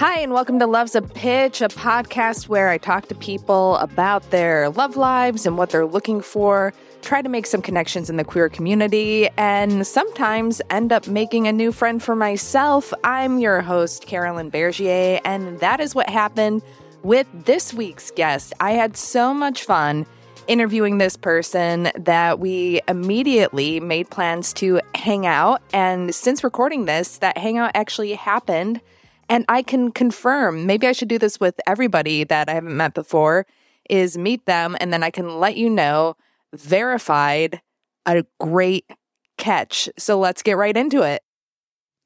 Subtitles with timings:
[0.00, 4.30] Hi, and welcome to Love's a Pitch, a podcast where I talk to people about
[4.30, 6.72] their love lives and what they're looking for,
[7.02, 11.52] try to make some connections in the queer community, and sometimes end up making a
[11.52, 12.94] new friend for myself.
[13.04, 16.62] I'm your host, Carolyn Bergier, and that is what happened
[17.02, 18.54] with this week's guest.
[18.58, 20.06] I had so much fun
[20.46, 25.60] interviewing this person that we immediately made plans to hang out.
[25.74, 28.80] And since recording this, that hangout actually happened.
[29.30, 32.94] And I can confirm, maybe I should do this with everybody that I haven't met
[32.94, 33.46] before,
[33.88, 36.16] is meet them and then I can let you know
[36.52, 37.60] verified
[38.06, 38.90] a great
[39.38, 39.88] catch.
[39.96, 41.22] So let's get right into it.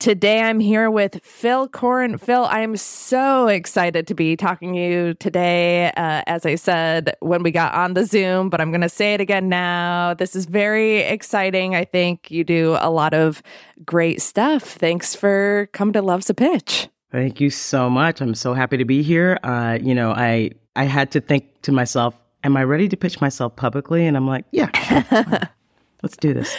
[0.01, 2.19] Today I'm here with Phil Corin.
[2.19, 5.87] Phil, I'm so excited to be talking to you today.
[5.97, 9.15] Uh, as I said when we got on the Zoom, but I'm going to say
[9.15, 10.12] it again now.
[10.12, 11.75] This is very exciting.
[11.75, 13.43] I think you do a lot of
[13.87, 14.62] great stuff.
[14.62, 16.89] Thanks for coming to Love's a Pitch.
[17.15, 18.21] Thank you so much.
[18.21, 19.39] I'm so happy to be here.
[19.45, 23.21] Uh, you know, I I had to think to myself, am I ready to pitch
[23.21, 24.05] myself publicly?
[24.05, 25.49] And I'm like, yeah, sure,
[26.03, 26.53] let's do this.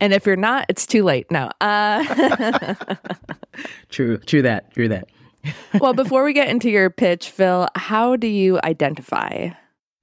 [0.00, 1.30] And if you're not, it's too late.
[1.30, 1.48] No.
[1.62, 2.74] Uh-
[3.88, 5.08] true, true that, true that.
[5.80, 9.48] well, before we get into your pitch, Phil, how do you identify?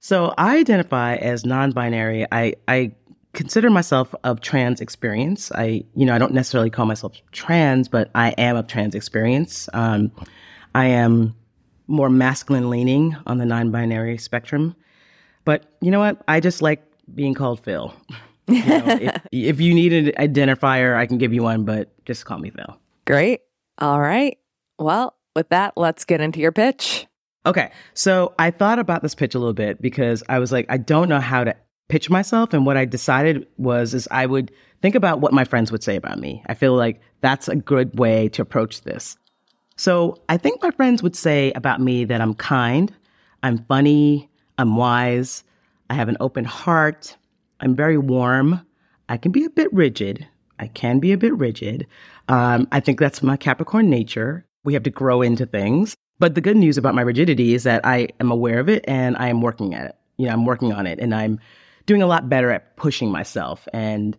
[0.00, 2.26] So I identify as non-binary.
[2.32, 2.90] I I
[3.32, 5.50] consider myself of trans experience.
[5.52, 9.68] I, you know, I don't necessarily call myself trans, but I am of trans experience.
[9.72, 10.12] Um,
[10.74, 11.34] I am
[11.86, 14.74] more masculine leaning on the non-binary spectrum.
[15.44, 16.22] But you know what?
[16.28, 16.82] I just like
[17.14, 17.94] being called Phil.
[18.48, 22.26] You know, if, if you need an identifier, I can give you one, but just
[22.26, 22.76] call me Phil.
[23.06, 23.40] Great.
[23.78, 24.36] All right.
[24.80, 27.06] Well, with that, let's get into your pitch.
[27.46, 27.70] Okay.
[27.94, 31.08] So I thought about this pitch a little bit because I was like, I don't
[31.08, 31.54] know how to
[31.88, 32.52] pitch myself.
[32.52, 34.50] And what I decided was, is I would
[34.80, 36.42] think about what my friends would say about me.
[36.46, 39.16] I feel like that's a good way to approach this.
[39.76, 42.92] So I think my friends would say about me that I'm kind,
[43.42, 45.44] I'm funny, I'm wise,
[45.90, 47.16] I have an open heart,
[47.60, 48.64] I'm very warm,
[49.08, 50.26] I can be a bit rigid.
[50.58, 51.86] I can be a bit rigid.
[52.28, 54.46] Um, I think that's my Capricorn nature.
[54.64, 55.96] We have to grow into things.
[56.18, 59.16] But the good news about my rigidity is that I am aware of it and
[59.16, 61.40] I am working at it You know, I'm working on it and I'm
[61.86, 63.66] doing a lot better at pushing myself.
[63.72, 64.16] And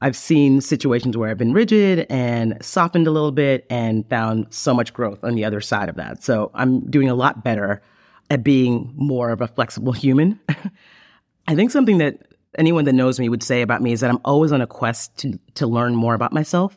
[0.00, 4.74] I've seen situations where I've been rigid and softened a little bit and found so
[4.74, 6.22] much growth on the other side of that.
[6.22, 7.82] So I'm doing a lot better
[8.30, 10.38] at being more of a flexible human.
[11.48, 12.26] I think something that
[12.58, 15.16] anyone that knows me would say about me is that I'm always on a quest
[15.18, 16.76] to, to learn more about myself.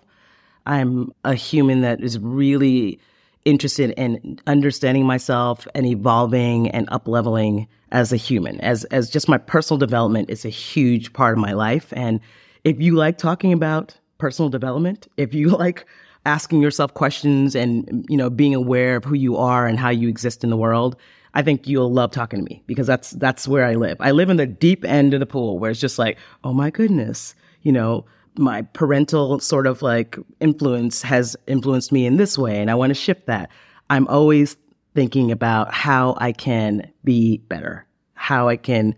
[0.65, 2.99] I'm a human that is really
[3.45, 8.59] interested in understanding myself and evolving and up leveling as a human.
[8.61, 11.91] As as just my personal development is a huge part of my life.
[11.93, 12.19] And
[12.63, 15.85] if you like talking about personal development, if you like
[16.25, 20.09] asking yourself questions and you know being aware of who you are and how you
[20.09, 20.95] exist in the world,
[21.33, 23.97] I think you'll love talking to me because that's that's where I live.
[23.99, 26.69] I live in the deep end of the pool where it's just like, oh my
[26.69, 28.05] goodness, you know,
[28.39, 32.89] my parental sort of like influence has influenced me in this way and I want
[32.91, 33.51] to shift that.
[33.89, 34.55] I'm always
[34.95, 38.95] thinking about how I can be better, how I can,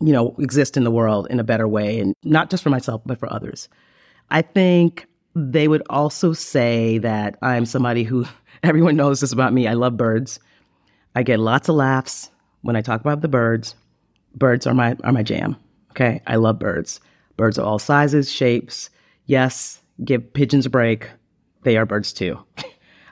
[0.00, 3.02] you know, exist in the world in a better way and not just for myself,
[3.06, 3.68] but for others.
[4.30, 8.26] I think they would also say that I'm somebody who
[8.62, 9.68] everyone knows this about me.
[9.68, 10.40] I love birds.
[11.14, 12.30] I get lots of laughs
[12.62, 13.74] when I talk about the birds.
[14.34, 15.56] Birds are my are my jam.
[15.92, 17.00] Okay, I love birds.
[17.36, 18.90] Birds of all sizes, shapes.
[19.26, 21.10] Yes, give pigeons a break.
[21.62, 22.38] They are birds too.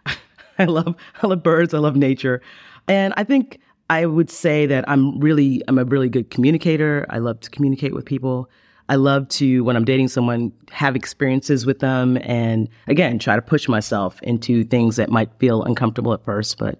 [0.58, 1.74] I love I love birds.
[1.74, 2.40] I love nature,
[2.86, 3.58] and I think
[3.90, 7.06] I would say that I'm really I'm a really good communicator.
[7.10, 8.48] I love to communicate with people.
[8.88, 13.42] I love to when I'm dating someone have experiences with them, and again try to
[13.42, 16.78] push myself into things that might feel uncomfortable at first, but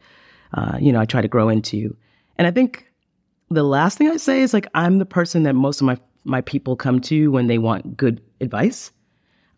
[0.55, 1.97] uh, you know, I try to grow into.
[2.37, 2.87] And I think
[3.51, 6.41] the last thing I say is like I'm the person that most of my my
[6.41, 8.91] people come to when they want good advice.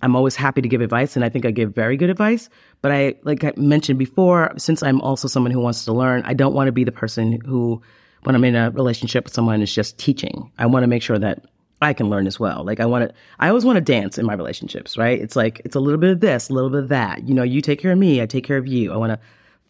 [0.03, 2.49] I'm always happy to give advice and I think I give very good advice,
[2.83, 6.35] but I like I mentioned before, since I'm also someone who wants to learn, I
[6.35, 7.81] don't want to be the person who
[8.25, 10.51] when I'm in a relationship with someone is just teaching.
[10.59, 11.45] I want to make sure that
[11.83, 12.65] I can learn as well.
[12.65, 15.21] Like I want to, I always want to dance in my relationships, right?
[15.21, 17.29] It's like, it's a little bit of this, a little bit of that.
[17.29, 18.93] You know, you take care of me, I take care of you.
[18.93, 19.19] I want to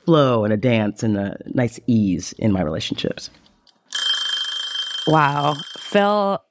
[0.05, 3.29] flow and a dance and a nice ease in my relationships.
[5.07, 5.57] Wow.
[5.79, 6.43] Phil,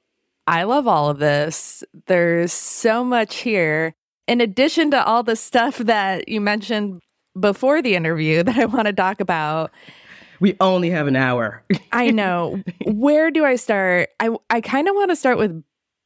[0.46, 1.82] I love all of this.
[2.06, 3.94] There's so much here.
[4.26, 7.00] In addition to all the stuff that you mentioned
[7.38, 9.70] before the interview that I want to talk about.
[10.40, 11.62] We only have an hour.
[11.92, 12.62] I know.
[12.84, 14.10] Where do I start?
[14.20, 15.62] I I kind of want to start with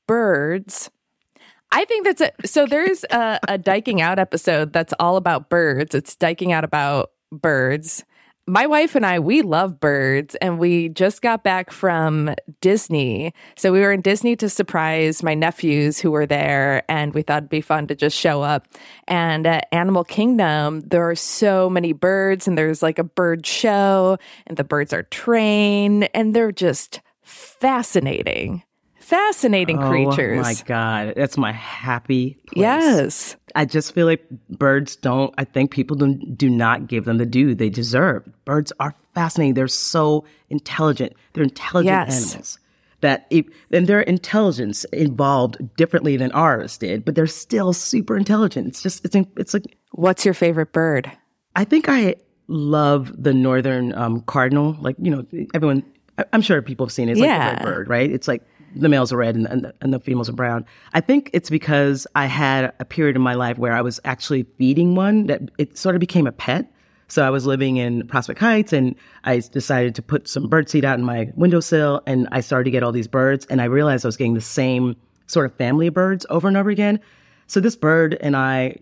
[0.06, 0.90] birds.
[1.72, 5.94] I think that's a so there's a, a Dyking Out episode that's all about birds.
[5.94, 8.04] It's Dyking Out about birds.
[8.46, 13.32] My wife and I, we love birds, and we just got back from Disney.
[13.56, 17.38] So we were in Disney to surprise my nephews who were there, and we thought
[17.38, 18.66] it'd be fun to just show up.
[19.06, 24.18] And at Animal Kingdom, there are so many birds, and there's like a bird show,
[24.46, 28.64] and the birds are trained, and they're just fascinating
[29.10, 30.38] fascinating oh, creatures.
[30.38, 32.34] Oh my god, that's my happy.
[32.46, 32.56] Place.
[32.56, 35.34] Yes, I just feel like birds don't.
[35.36, 38.26] I think people do, do not give them the due they deserve.
[38.44, 39.54] Birds are fascinating.
[39.54, 41.14] They're so intelligent.
[41.32, 42.30] They're intelligent yes.
[42.30, 42.58] animals.
[43.00, 48.68] That it, and their intelligence evolved differently than ours did, but they're still super intelligent.
[48.68, 49.76] It's just it's it's like.
[49.92, 51.10] What's your favorite bird?
[51.56, 52.14] I think I
[52.46, 54.76] love the northern um, cardinal.
[54.80, 55.82] Like you know, everyone.
[56.34, 57.12] I'm sure people have seen it.
[57.12, 57.52] It's yeah.
[57.52, 58.10] like a bird, right?
[58.10, 58.42] It's like
[58.74, 60.64] the males are red and, and, the, and, the, females are brown.
[60.94, 64.44] I think it's because I had a period in my life where I was actually
[64.58, 66.72] feeding one that it sort of became a pet.
[67.08, 70.84] So I was living in Prospect Heights and I decided to put some bird seed
[70.84, 74.04] out in my windowsill and I started to get all these birds and I realized
[74.04, 74.94] I was getting the same
[75.26, 77.00] sort of family of birds over and over again.
[77.48, 78.76] So this bird and I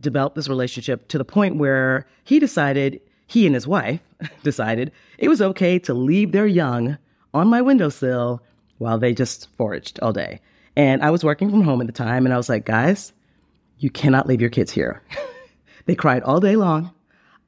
[0.00, 4.00] developed this relationship to the point where he decided, he and his wife
[4.42, 6.98] decided it was okay to leave their young
[7.34, 8.42] on my windowsill
[8.78, 10.40] while they just foraged all day.
[10.76, 13.12] And I was working from home at the time, and I was like, guys,
[13.78, 15.02] you cannot leave your kids here.
[15.86, 16.92] they cried all day long.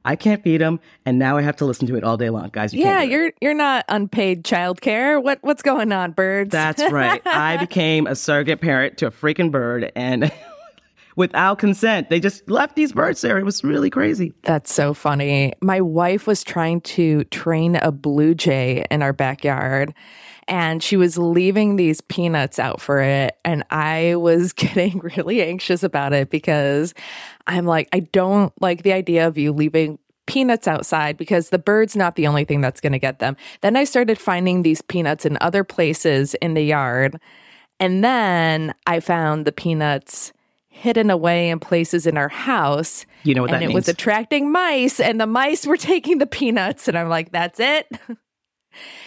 [0.03, 2.49] I can't feed them, and now I have to listen to it all day long,
[2.51, 2.73] guys.
[2.73, 5.21] You yeah, you're you're not unpaid childcare.
[5.21, 6.51] What what's going on, birds?
[6.51, 7.21] That's right.
[7.25, 10.31] I became a surrogate parent to a freaking bird, and
[11.15, 13.37] without consent, they just left these birds there.
[13.37, 14.33] It was really crazy.
[14.41, 15.53] That's so funny.
[15.61, 19.93] My wife was trying to train a blue jay in our backyard,
[20.47, 23.37] and she was leaving these peanuts out for it.
[23.45, 26.93] And I was getting really anxious about it because
[27.47, 31.95] I'm like, I don't like the idea of you leaving peanuts outside because the bird's
[31.95, 33.35] not the only thing that's going to get them.
[33.61, 37.19] Then I started finding these peanuts in other places in the yard.
[37.79, 40.31] And then I found the peanuts
[40.69, 43.05] hidden away in places in our house.
[43.23, 43.75] You know what and that it means?
[43.75, 46.87] was attracting mice, and the mice were taking the peanuts.
[46.87, 47.87] And I'm like, that's it.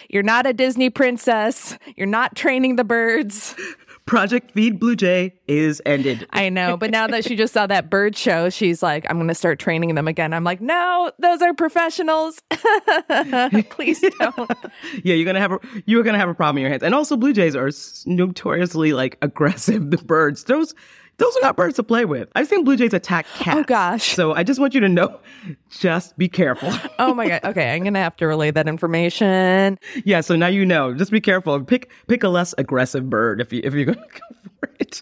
[0.09, 1.77] You're not a Disney princess.
[1.95, 3.55] You're not training the birds.
[4.05, 6.27] Project Feed Blue Jay is ended.
[6.31, 9.29] I know, but now that she just saw that bird show, she's like, I'm going
[9.29, 10.31] to start training them again.
[10.31, 12.39] I'm like, no, those are professionals.
[13.71, 14.51] Please don't.
[15.03, 16.83] yeah, you're gonna have a you're gonna have a problem in your hands.
[16.83, 17.71] And also, blue jays are
[18.05, 19.89] notoriously like aggressive.
[19.89, 20.75] The birds, those
[21.17, 22.29] those are not birds to play with.
[22.35, 23.57] I've seen blue jays attack oh, cats.
[23.59, 24.15] Oh gosh.
[24.15, 25.19] So I just want you to know,
[25.69, 26.71] just be careful.
[26.99, 27.43] oh my god.
[27.43, 29.79] Okay, I'm gonna have to relay that information.
[30.03, 30.21] Yeah.
[30.21, 30.93] So now you know.
[30.93, 31.61] Just be careful.
[31.63, 35.01] Pick pick a less aggressive bird if you if you're gonna go for it.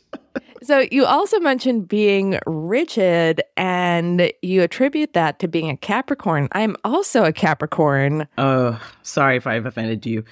[0.64, 6.48] So you also mentioned being rigid and you attribute that to being a Capricorn.
[6.54, 8.30] I'm also a Capricorn.
[8.38, 10.24] Oh, sorry if I've offended you.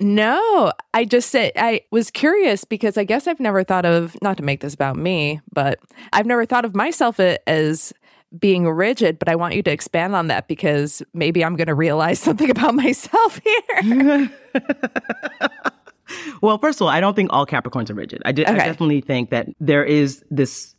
[0.00, 4.36] No, I just said I was curious because I guess I've never thought of not
[4.38, 5.78] to make this about me, but
[6.12, 7.92] I've never thought of myself as
[8.38, 11.74] being rigid, but I want you to expand on that because maybe I'm going to
[11.74, 14.30] realize something about myself here.
[16.40, 18.22] well, first of all, I don't think all Capricorns are rigid.
[18.24, 18.58] I, did, okay.
[18.58, 20.74] I definitely think that there is this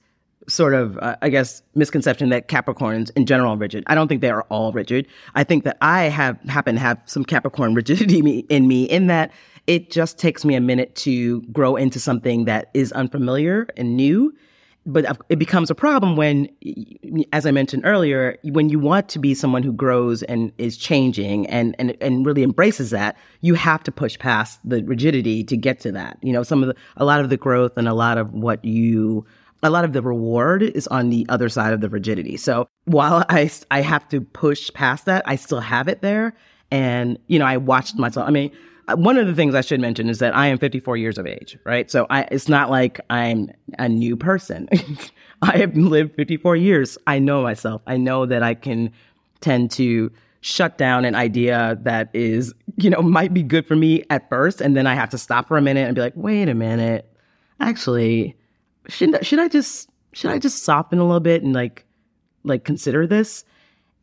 [0.48, 3.84] sort of, uh, I guess, misconception that Capricorns in general are rigid.
[3.88, 5.08] I don't think they are all rigid.
[5.36, 9.32] I think that I have happen to have some Capricorn rigidity in me in that
[9.68, 14.34] it just takes me a minute to grow into something that is unfamiliar and new.
[14.84, 16.50] But it becomes a problem when,
[17.32, 21.46] as I mentioned earlier, when you want to be someone who grows and is changing
[21.46, 25.80] and, and, and really embraces that, you have to push past the rigidity to get
[25.82, 26.18] to that.
[26.24, 28.66] You know, some of the, a lot of the growth and a lot of what
[28.66, 29.24] you
[29.64, 32.38] a lot of the reward is on the other side of the rigidity.
[32.38, 36.36] So while I, I have to push past that, I still have it there.
[36.72, 38.28] And, you know, I watched myself.
[38.28, 38.52] I mean,
[38.88, 41.28] uh, one of the things I should mention is that I am 54 years of
[41.28, 41.92] age, right?
[41.92, 44.68] So I, it's not like I'm a new person.
[45.42, 46.98] I have lived 54 years.
[47.06, 47.82] I know myself.
[47.86, 48.92] I know that I can
[49.42, 54.04] tend to shut down an idea that is, you know, might be good for me
[54.10, 54.60] at first.
[54.60, 57.08] And then I have to stop for a minute and be like, wait a minute.
[57.60, 58.36] Actually,
[58.88, 61.86] should should I just should I just soften a little bit and like
[62.44, 63.46] like consider this?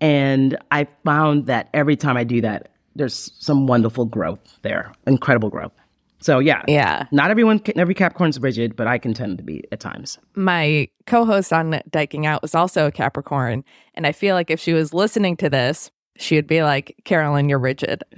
[0.01, 5.51] And I found that every time I do that, there's some wonderful growth there, incredible
[5.51, 5.73] growth.
[6.21, 7.07] So yeah, yeah.
[7.13, 10.19] Not everyone, every Capricorn's rigid, but I can tend to be at times.
[10.35, 14.73] My co-host on Dyking Out was also a Capricorn, and I feel like if she
[14.73, 18.03] was listening to this, she would be like, Carolyn, you're rigid.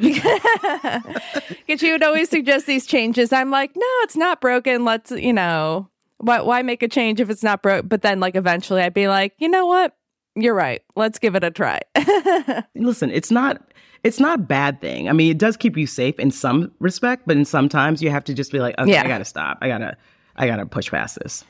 [1.66, 3.32] Because she would always suggest these changes.
[3.32, 4.84] I'm like, no, it's not broken.
[4.84, 5.89] Let's, you know,
[6.20, 7.88] why, why make a change if it's not broke?
[7.88, 9.96] But then, like, eventually I'd be like, you know what?
[10.36, 10.82] You're right.
[10.96, 11.80] Let's give it a try.
[12.74, 13.62] Listen, it's not
[14.02, 15.08] it's not a bad thing.
[15.08, 18.24] I mean, it does keep you safe in some respect, but in sometimes you have
[18.24, 19.02] to just be like, okay, yeah.
[19.04, 19.58] I gotta stop.
[19.60, 19.96] I gotta
[20.36, 21.44] I gotta push past this.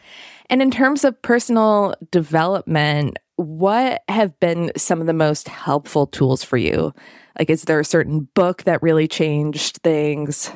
[0.48, 6.42] And in terms of personal development, what have been some of the most helpful tools
[6.42, 6.92] for you?
[7.38, 10.50] Like, is there a certain book that really changed things?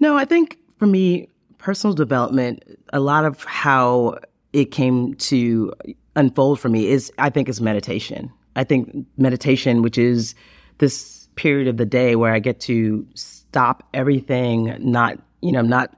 [0.00, 1.28] No, I think for me,
[1.66, 4.16] personal development, a lot of how
[4.52, 5.72] it came to
[6.14, 8.32] unfold for me is, I think, is meditation.
[8.54, 10.36] I think meditation, which is
[10.78, 15.92] this period of the day where I get to stop everything, not, you know, not,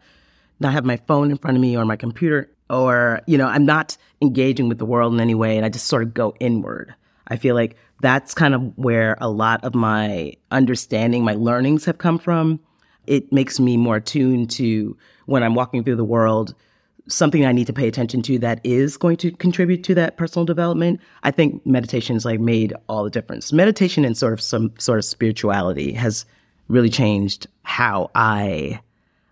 [0.59, 3.67] not have my phone in front of me or my computer, or, you know, I'm
[3.67, 6.95] not engaging with the world in any way and I just sort of go inward.
[7.27, 11.99] I feel like that's kind of where a lot of my understanding, my learnings have
[11.99, 12.59] come from.
[13.09, 14.97] It makes me more attuned to
[15.27, 16.55] when I'm walking through the world,
[17.09, 20.45] something I need to pay attention to that is going to contribute to that personal
[20.45, 21.00] development.
[21.23, 23.53] I think meditation has like made all the difference.
[23.53, 26.27] Meditation and sort of some sort of spirituality has
[26.69, 28.81] really changed how I,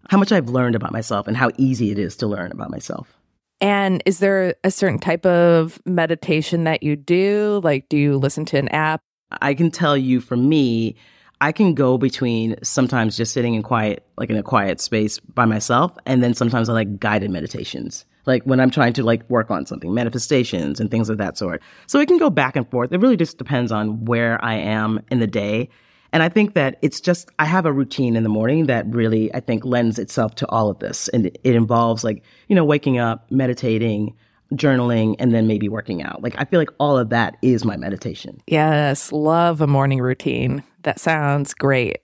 [0.09, 3.13] how much I've learned about myself and how easy it is to learn about myself.
[3.61, 7.61] And is there a certain type of meditation that you do?
[7.63, 9.01] Like, do you listen to an app?
[9.43, 10.97] I can tell you for me,
[11.41, 15.45] I can go between sometimes just sitting in quiet, like in a quiet space by
[15.45, 19.51] myself, and then sometimes I like guided meditations, like when I'm trying to like work
[19.51, 21.63] on something, manifestations and things of that sort.
[21.87, 22.91] So it can go back and forth.
[22.93, 25.69] It really just depends on where I am in the day.
[26.13, 29.35] And I think that it's just, I have a routine in the morning that really,
[29.35, 31.09] I think, lends itself to all of this.
[31.09, 34.15] And it involves like, you know, waking up, meditating,
[34.55, 36.23] journaling, and then maybe working out.
[36.23, 38.41] Like, I feel like all of that is my meditation.
[38.47, 39.13] Yes.
[39.13, 40.63] Love a morning routine.
[40.87, 41.99] That sounds great.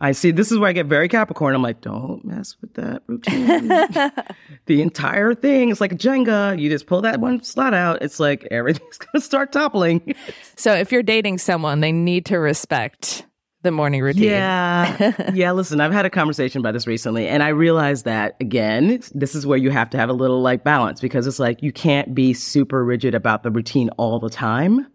[0.00, 0.30] I see.
[0.30, 1.54] This is where I get very Capricorn.
[1.54, 3.68] I'm like, don't mess with that routine.
[4.66, 6.58] the entire thing is like Jenga.
[6.58, 8.00] You just pull that one slot out.
[8.00, 10.14] It's like everything's going to start toppling.
[10.56, 13.26] so if you're dating someone, they need to respect
[13.60, 14.24] the morning routine.
[14.24, 15.30] Yeah.
[15.34, 15.52] yeah.
[15.52, 19.46] Listen, I've had a conversation about this recently, and I realized that again, this is
[19.46, 22.32] where you have to have a little like balance because it's like you can't be
[22.32, 24.86] super rigid about the routine all the time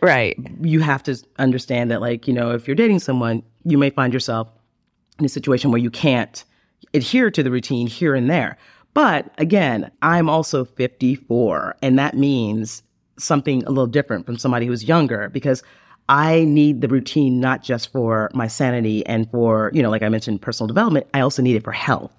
[0.00, 0.36] Right.
[0.60, 4.12] You have to understand that, like, you know, if you're dating someone, you may find
[4.12, 4.48] yourself
[5.18, 6.44] in a situation where you can't
[6.94, 8.56] adhere to the routine here and there.
[8.94, 12.82] But again, I'm also 54, and that means
[13.18, 15.62] something a little different from somebody who's younger because
[16.08, 20.08] I need the routine not just for my sanity and for, you know, like I
[20.08, 21.06] mentioned, personal development.
[21.14, 22.12] I also need it for health.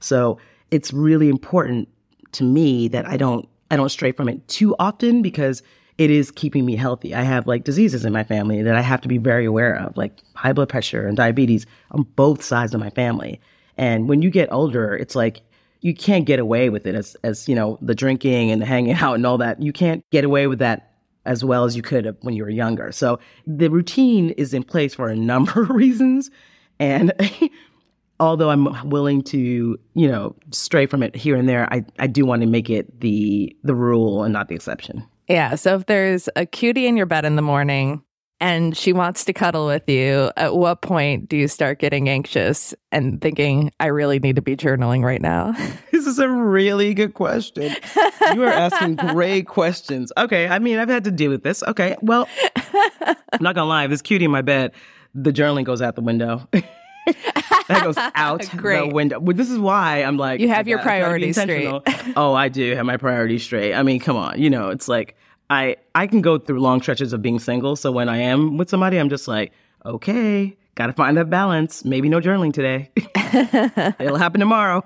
[0.00, 0.38] So
[0.70, 1.88] it's really important
[2.32, 5.62] to me that I don't I don't stray from it too often because
[5.98, 7.14] it is keeping me healthy.
[7.14, 9.96] I have like diseases in my family that I have to be very aware of,
[9.96, 13.40] like high blood pressure and diabetes on both sides of my family.
[13.78, 15.42] And when you get older, it's like
[15.80, 18.94] you can't get away with it as as you know the drinking and the hanging
[19.00, 19.62] out and all that.
[19.62, 20.92] You can't get away with that
[21.24, 22.92] as well as you could when you were younger.
[22.92, 26.30] So the routine is in place for a number of reasons,
[26.78, 27.12] and
[28.20, 32.26] although I'm willing to you know stray from it here and there, I I do
[32.26, 35.06] want to make it the the rule and not the exception.
[35.28, 35.54] Yeah.
[35.56, 38.02] So if there's a cutie in your bed in the morning
[38.40, 42.74] and she wants to cuddle with you, at what point do you start getting anxious
[42.92, 45.54] and thinking, I really need to be journaling right now?
[45.90, 47.74] This is a really good question.
[48.32, 50.12] You are asking great questions.
[50.16, 50.46] Okay.
[50.46, 51.64] I mean, I've had to deal with this.
[51.64, 51.96] Okay.
[52.00, 52.28] Well,
[53.02, 53.84] I'm not going to lie.
[53.84, 54.72] If this cutie in my bed,
[55.14, 56.48] the journaling goes out the window.
[57.68, 59.18] that goes out the window.
[59.20, 61.72] Well, this is why I'm like, you have your priorities straight.
[62.16, 63.74] oh, I do have my priorities straight.
[63.74, 65.16] I mean, come on, you know, it's like
[65.50, 67.76] I I can go through long stretches of being single.
[67.76, 69.52] So when I am with somebody, I'm just like,
[69.84, 71.84] okay, got to find that balance.
[71.84, 72.90] Maybe no journaling today.
[73.98, 74.84] It'll happen tomorrow.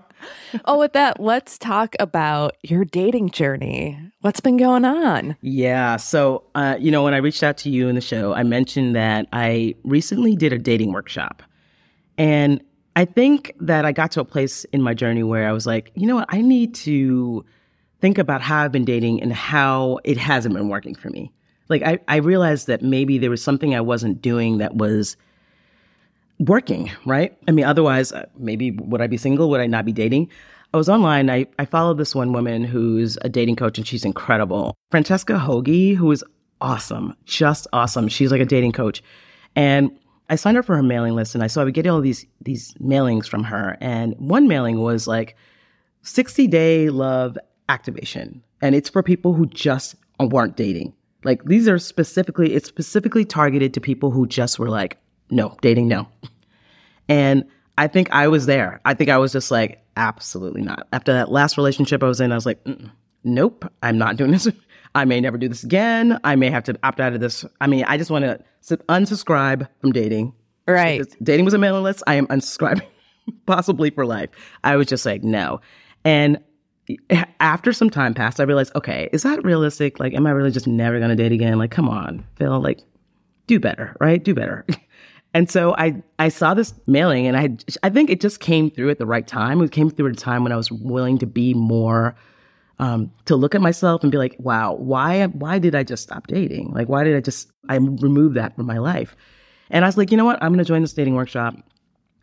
[0.67, 3.99] oh, with that, let's talk about your dating journey.
[4.21, 5.37] What's been going on?
[5.41, 5.97] Yeah.
[5.97, 8.95] So, uh, you know, when I reached out to you in the show, I mentioned
[8.97, 11.43] that I recently did a dating workshop.
[12.21, 12.63] And
[12.97, 15.91] I think that I got to a place in my journey where I was like,
[15.95, 16.27] you know what?
[16.29, 17.47] I need to
[18.03, 21.33] think about how I've been dating and how it hasn't been working for me.
[21.71, 25.17] Like, I, I realized that maybe there was something I wasn't doing that was
[26.39, 27.35] working, right?
[27.49, 29.49] I mean, otherwise, uh, maybe would I be single?
[29.49, 30.29] Would I not be dating?
[30.75, 31.31] I was online.
[31.31, 34.77] I, I followed this one woman who's a dating coach and she's incredible.
[34.91, 36.23] Francesca Hogi, who is
[36.61, 38.09] awesome, just awesome.
[38.09, 39.03] She's like a dating coach.
[39.57, 39.91] And
[40.31, 42.25] I signed up for her mailing list and I saw I would get all these
[42.41, 43.77] these mailings from her.
[43.81, 45.37] And one mailing was like
[46.03, 47.37] 60 day love
[47.69, 48.43] activation.
[48.63, 50.95] And it's for people who just weren't dating.
[51.25, 54.99] Like these are specifically, it's specifically targeted to people who just were like,
[55.31, 56.09] no, dating, no.
[57.09, 57.45] And
[57.77, 58.81] I think I was there.
[58.85, 60.87] I think I was just like, absolutely not.
[60.93, 62.65] After that last relationship I was in, I was like,
[63.25, 64.49] nope, I'm not doing this.
[64.95, 66.19] I may never do this again.
[66.25, 67.45] I may have to opt out of this.
[67.61, 70.35] I mean, I just want to unsubscribe from dating.
[70.67, 71.03] Right.
[71.23, 72.03] dating was a mailing list.
[72.07, 72.87] I am unsubscribing
[73.47, 74.31] possibly for life.
[74.65, 75.61] I was just like, no.
[76.05, 76.41] And
[77.39, 80.01] after some time passed, I realized, okay, is that realistic?
[80.01, 81.59] Like, am I really just never going to date again?
[81.59, 82.81] Like, come on, Phil, like,
[83.47, 84.23] do better, right?
[84.23, 84.67] Do better.
[85.35, 88.91] and so I, I saw this mailing and I, I think it just came through
[88.91, 89.61] at the right time.
[89.61, 92.15] It came through at a time when I was willing to be more
[92.81, 96.27] um, to look at myself and be like, wow, why, why did I just stop
[96.27, 96.73] dating?
[96.73, 99.15] Like, why did I just, I remove that from my life?
[99.69, 100.43] And I was like, you know what?
[100.43, 101.55] I'm going to join this dating workshop.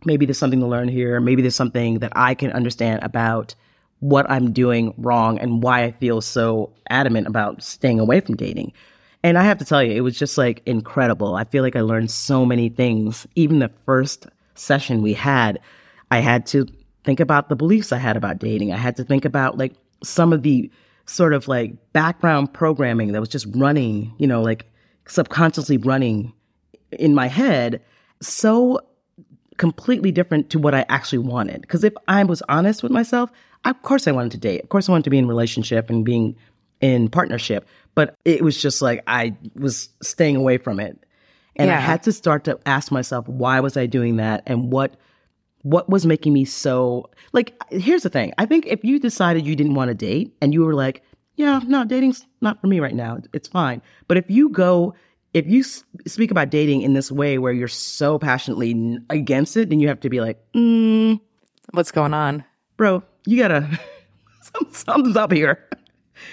[0.03, 1.21] Maybe there's something to learn here.
[1.21, 3.53] Maybe there's something that I can understand about
[3.99, 8.73] what I'm doing wrong and why I feel so adamant about staying away from dating.
[9.21, 11.35] And I have to tell you, it was just like incredible.
[11.35, 13.27] I feel like I learned so many things.
[13.35, 15.59] Even the first session we had,
[16.09, 16.65] I had to
[17.03, 18.73] think about the beliefs I had about dating.
[18.73, 20.71] I had to think about like some of the
[21.05, 24.65] sort of like background programming that was just running, you know, like
[25.07, 26.33] subconsciously running
[26.91, 27.81] in my head
[28.21, 28.79] so
[29.57, 31.61] completely different to what I actually wanted.
[31.61, 33.31] Because if I was honest with myself,
[33.65, 34.61] of course I wanted to date.
[34.61, 36.35] Of course I wanted to be in relationship and being
[36.81, 37.67] in partnership.
[37.95, 41.03] But it was just like I was staying away from it.
[41.55, 41.77] And yeah.
[41.77, 44.43] I had to start to ask myself, why was I doing that?
[44.45, 44.95] And what
[45.67, 48.33] what was making me so like here's the thing.
[48.37, 51.03] I think if you decided you didn't want to date and you were like
[51.35, 53.19] yeah no dating's not for me right now.
[53.33, 53.81] It's fine.
[54.07, 54.93] But if you go
[55.33, 59.79] if you speak about dating in this way where you're so passionately against it then
[59.79, 61.19] you have to be like mm,
[61.71, 62.43] what's going on?
[62.77, 63.67] bro you gotta
[64.71, 65.67] something's up here.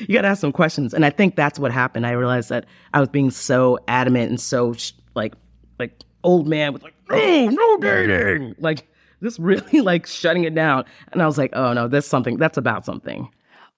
[0.00, 0.94] You gotta ask some questions.
[0.94, 2.06] And i think that's what happened.
[2.06, 4.74] I realized that i was being so adamant and so
[5.16, 5.34] like
[5.80, 8.54] like old man with like no no dating.
[8.60, 8.86] Like
[9.24, 10.84] just really like shutting it down.
[11.12, 13.28] And I was like, oh no, that's something, that's about something.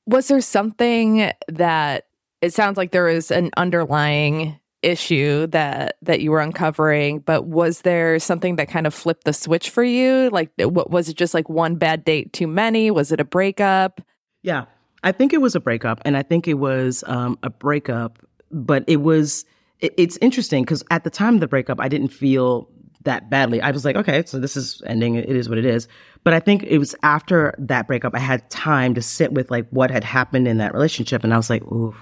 [0.06, 2.06] Was there something that
[2.42, 7.80] it sounds like there is an underlying issue that that you were uncovering but was
[7.80, 11.34] there something that kind of flipped the switch for you like what was it just
[11.34, 14.02] like one bad date too many was it a breakup
[14.42, 14.66] yeah
[15.02, 18.18] i think it was a breakup and i think it was um, a breakup
[18.52, 19.46] but it was
[19.80, 22.68] it, it's interesting because at the time of the breakup, I didn't feel
[23.06, 23.60] that badly.
[23.60, 25.16] I was like, okay, so this is ending.
[25.16, 25.88] It is what it is.
[26.22, 29.68] But I think it was after that breakup, I had time to sit with like
[29.70, 31.24] what had happened in that relationship.
[31.24, 31.96] And I was like, ooh,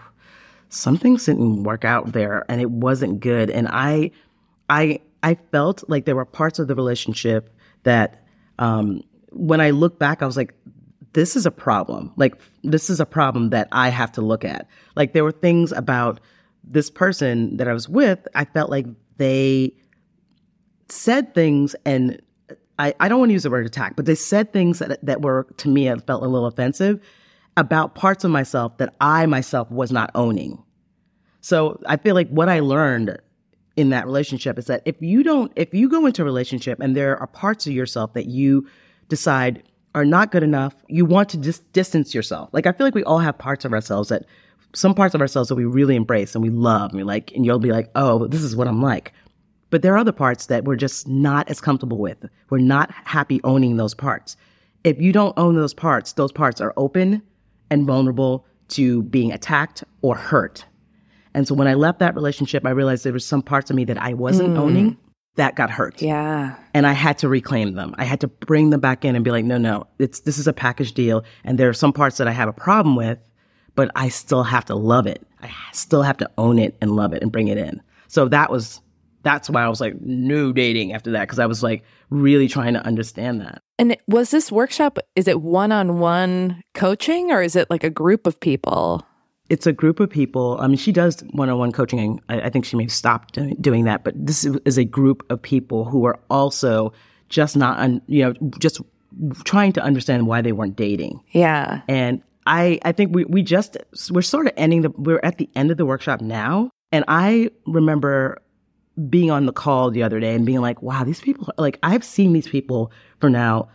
[0.69, 3.51] something didn't work out there and it wasn't good.
[3.51, 4.11] And I,
[4.69, 8.25] I, I felt like there were parts of the relationship that,
[8.59, 10.55] um, when I look back, I was like,
[11.12, 12.12] this is a problem.
[12.17, 14.69] Like, this is a problem that I have to look at.
[14.97, 16.21] Like, there were things about
[16.64, 18.87] this person that I was with, I felt like
[19.17, 19.75] they
[20.88, 22.20] said things and
[22.79, 25.23] I, I don't want to use the word attack, but they said things that, that
[25.23, 27.01] were, to me, I felt a little offensive
[27.57, 30.62] about parts of myself that I myself was not owning.
[31.40, 33.16] So I feel like what I learned
[33.77, 36.97] in that relationship is that if you don't, if you go into a relationship and
[36.97, 38.66] there are parts of yourself that you
[39.09, 39.62] decide
[39.94, 42.49] are not good enough, you want to just distance yourself.
[42.53, 44.25] Like I feel like we all have parts of ourselves that,
[44.75, 47.47] some parts of ourselves that we really embrace and we love and we like, and
[47.47, 49.12] you'll be like, oh, this is what I'm like.
[49.75, 52.27] But there are other parts that we're just not as comfortable with.
[52.49, 54.37] We're not happy owning those parts.
[54.85, 57.23] If you don't own those parts, those parts are open
[57.71, 60.65] and vulnerable to being attacked or hurt.
[61.35, 63.85] And so when I left that relationship, I realized there were some parts of me
[63.87, 64.59] that I wasn't mm.
[64.59, 64.97] owning
[65.35, 66.01] that got hurt.
[66.01, 66.55] Yeah.
[66.73, 67.97] And I had to reclaim them.
[67.99, 70.47] I had to bring them back in and be like, no, no, it's, this is
[70.47, 71.25] a package deal.
[71.43, 73.19] And there are some parts that I have a problem with,
[73.75, 75.27] but I still have to love it.
[75.43, 77.83] I still have to own it and love it and bring it in.
[78.07, 78.81] So that was
[79.25, 82.75] that's why I was like, no dating after that, because I was like really trying
[82.75, 83.63] to understand that.
[83.79, 87.91] And was this workshop, is it one on one coaching or is it like a
[87.91, 89.05] group of people?
[89.51, 90.59] It's a group of people.
[90.61, 92.21] I mean, she does one on one coaching.
[92.29, 95.43] I, I, think she may have stopped doing that, but this is a group of
[95.43, 96.93] people who are also
[97.29, 98.81] just not, un, you know, just
[99.45, 101.21] trying to understand why they weren't dating.
[101.33, 101.83] Yeah.
[101.89, 103.77] And I, I think we, we just,
[104.11, 106.71] we're sort of ending the, we're at the end of the workshop now.
[106.91, 108.39] And I remember
[109.09, 112.04] being on the call the other day and being like, wow, these people, like, I've
[112.04, 113.68] seen these people for now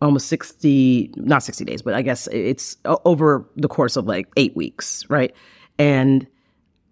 [0.00, 4.56] almost 60, not 60 days, but I guess it's over the course of like eight
[4.56, 5.34] weeks, right?
[5.78, 6.26] And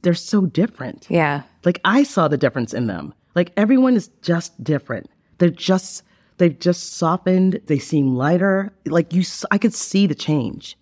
[0.03, 1.07] they're so different.
[1.09, 1.43] Yeah.
[1.65, 3.15] Like, I saw the difference in them.
[3.35, 5.09] Like, everyone is just different.
[5.39, 6.03] They're just,
[6.39, 7.61] they've just softened.
[7.67, 8.73] They seem lighter.
[8.87, 10.77] Like, you, I could see the change.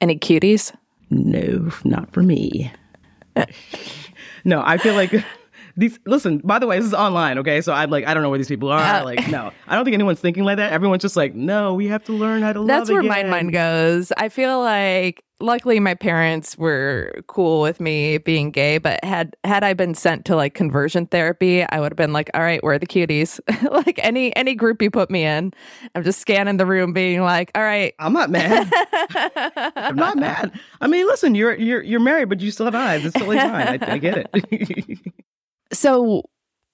[0.00, 0.74] Any cuties?
[1.10, 2.72] No, not for me.
[4.44, 5.12] no, I feel like
[5.76, 7.60] these listen by the way this is online okay?
[7.60, 9.52] So i'm like i don't know where these people are like no.
[9.66, 10.72] I don't think anyone's thinking like that.
[10.72, 13.08] Everyone's just like no we have to learn how to love that's where again.
[13.08, 14.12] my mind goes.
[14.16, 19.62] I feel like luckily my parents were cool with me being gay but had had
[19.62, 22.74] i been sent to like conversion therapy i would have been like all right where
[22.74, 23.38] are the cuties?
[23.86, 25.52] Like any any group you put me in
[25.94, 27.94] i'm just scanning the room being like all right.
[27.98, 28.72] I'm not mad.
[29.76, 30.58] I'm not mad.
[30.80, 33.04] I mean listen you're you're you're married but you still have eyes.
[33.04, 33.66] It's totally fine.
[33.66, 35.12] I, I get it
[35.72, 36.22] so,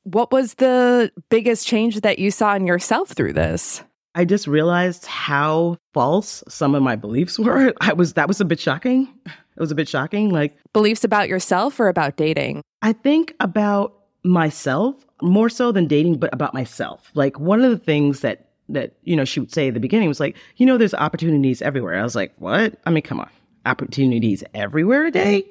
[0.05, 3.83] what was the biggest change that you saw in yourself through this?
[4.15, 7.73] I just realized how false some of my beliefs were.
[7.81, 9.09] I was that was a bit shocking.
[9.27, 12.63] It was a bit shocking like beliefs about yourself or about dating?
[12.83, 17.11] I think about myself more so than dating but about myself.
[17.15, 20.09] Like one of the things that that you know she would say at the beginning
[20.09, 23.31] was like, "You know there's opportunities everywhere." I was like, "What?" I mean, come on.
[23.65, 25.45] Opportunities everywhere today?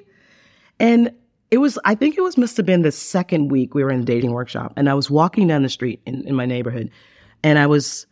[0.78, 1.12] And
[1.52, 4.00] it was, I think it was, must have been the second week we were in
[4.00, 4.72] the dating workshop.
[4.74, 6.90] And I was walking down the street in, in my neighborhood
[7.44, 8.06] and I was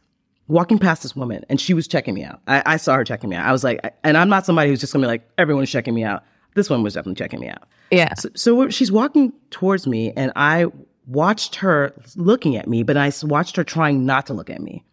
[0.47, 2.43] walking past this woman and she was checking me out.
[2.47, 3.47] I, I saw her checking me out.
[3.47, 6.05] I was like, and I'm not somebody who's just gonna be like, everyone's checking me
[6.05, 6.23] out.
[6.55, 7.67] This one was definitely checking me out.
[7.91, 8.13] Yeah.
[8.13, 10.67] So, so she's walking towards me and I
[11.07, 14.85] watched her looking at me, but I watched her trying not to look at me.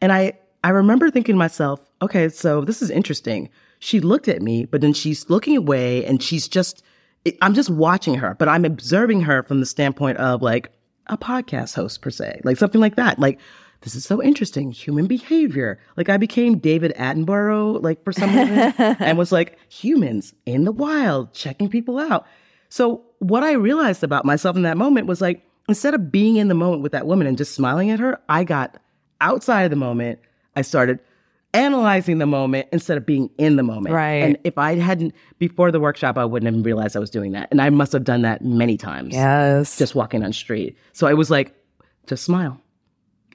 [0.00, 3.48] And I, I remember thinking to myself, okay, so this is interesting.
[3.80, 6.84] She looked at me, but then she's looking away and she's just
[7.42, 10.72] I'm just watching her, but I'm observing her from the standpoint of like
[11.06, 13.18] a podcast host per se, like something like that.
[13.18, 13.38] Like,
[13.82, 14.70] this is so interesting.
[14.72, 15.78] Human behavior.
[15.96, 20.72] Like I became David Attenborough, like for some reason, and was like humans in the
[20.72, 22.26] wild, checking people out.
[22.68, 26.48] So what I realized about myself in that moment was like, instead of being in
[26.48, 28.76] the moment with that woman and just smiling at her, I got
[29.20, 30.20] outside of the moment.
[30.56, 31.00] I started
[31.52, 33.94] analyzing the moment instead of being in the moment.
[33.94, 34.22] Right.
[34.22, 37.48] And if I hadn't before the workshop, I wouldn't have realized I was doing that.
[37.50, 39.14] And I must have done that many times.
[39.14, 39.76] Yes.
[39.78, 40.76] Just walking on street.
[40.92, 41.54] So I was like,
[42.06, 42.60] just smile.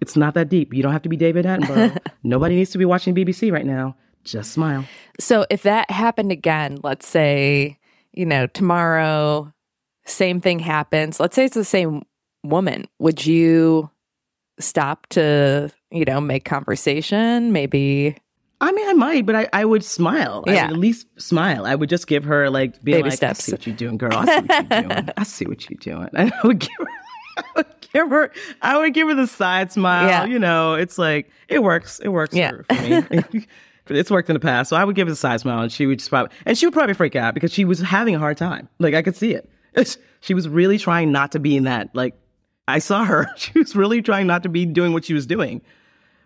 [0.02, 0.74] It's not that deep.
[0.74, 1.98] You don't have to be David Attenborough.
[2.24, 3.96] Nobody needs to be watching BBC right now.
[4.24, 4.86] Just smile.
[5.20, 7.78] So if that happened again, let's say,
[8.12, 9.54] you know, tomorrow,
[10.06, 11.20] same thing happens.
[11.20, 12.04] Let's say it's the same
[12.44, 12.86] woman.
[13.00, 13.90] Would you
[14.60, 17.52] stop to, you know, make conversation?
[17.52, 18.16] Maybe.
[18.62, 20.44] I mean, I might, but I, I would smile.
[20.48, 20.66] I Yeah.
[20.68, 21.66] would at least smile.
[21.66, 23.42] I would just give her like, be Baby like, steps.
[23.42, 24.14] I see what you're doing, girl.
[24.14, 25.10] I see what you're doing.
[25.18, 26.10] I see what you're doing.
[26.16, 26.88] I would give her,
[27.38, 28.32] I would give her,
[28.62, 30.08] I would give her the side smile.
[30.08, 30.26] Yeah.
[30.26, 32.00] You know, it's like it works.
[32.00, 32.52] It works Yeah.
[32.52, 32.82] for, for
[33.34, 33.46] me.
[33.90, 35.86] it's worked in the past, so I would give her the side smile, and she
[35.86, 38.38] would just probably, and she would probably freak out because she was having a hard
[38.38, 38.68] time.
[38.80, 39.50] Like I could see it.
[39.74, 41.94] It's- she was really trying not to be in that.
[41.94, 42.16] Like
[42.68, 43.28] I saw her.
[43.36, 45.62] She was really trying not to be doing what she was doing.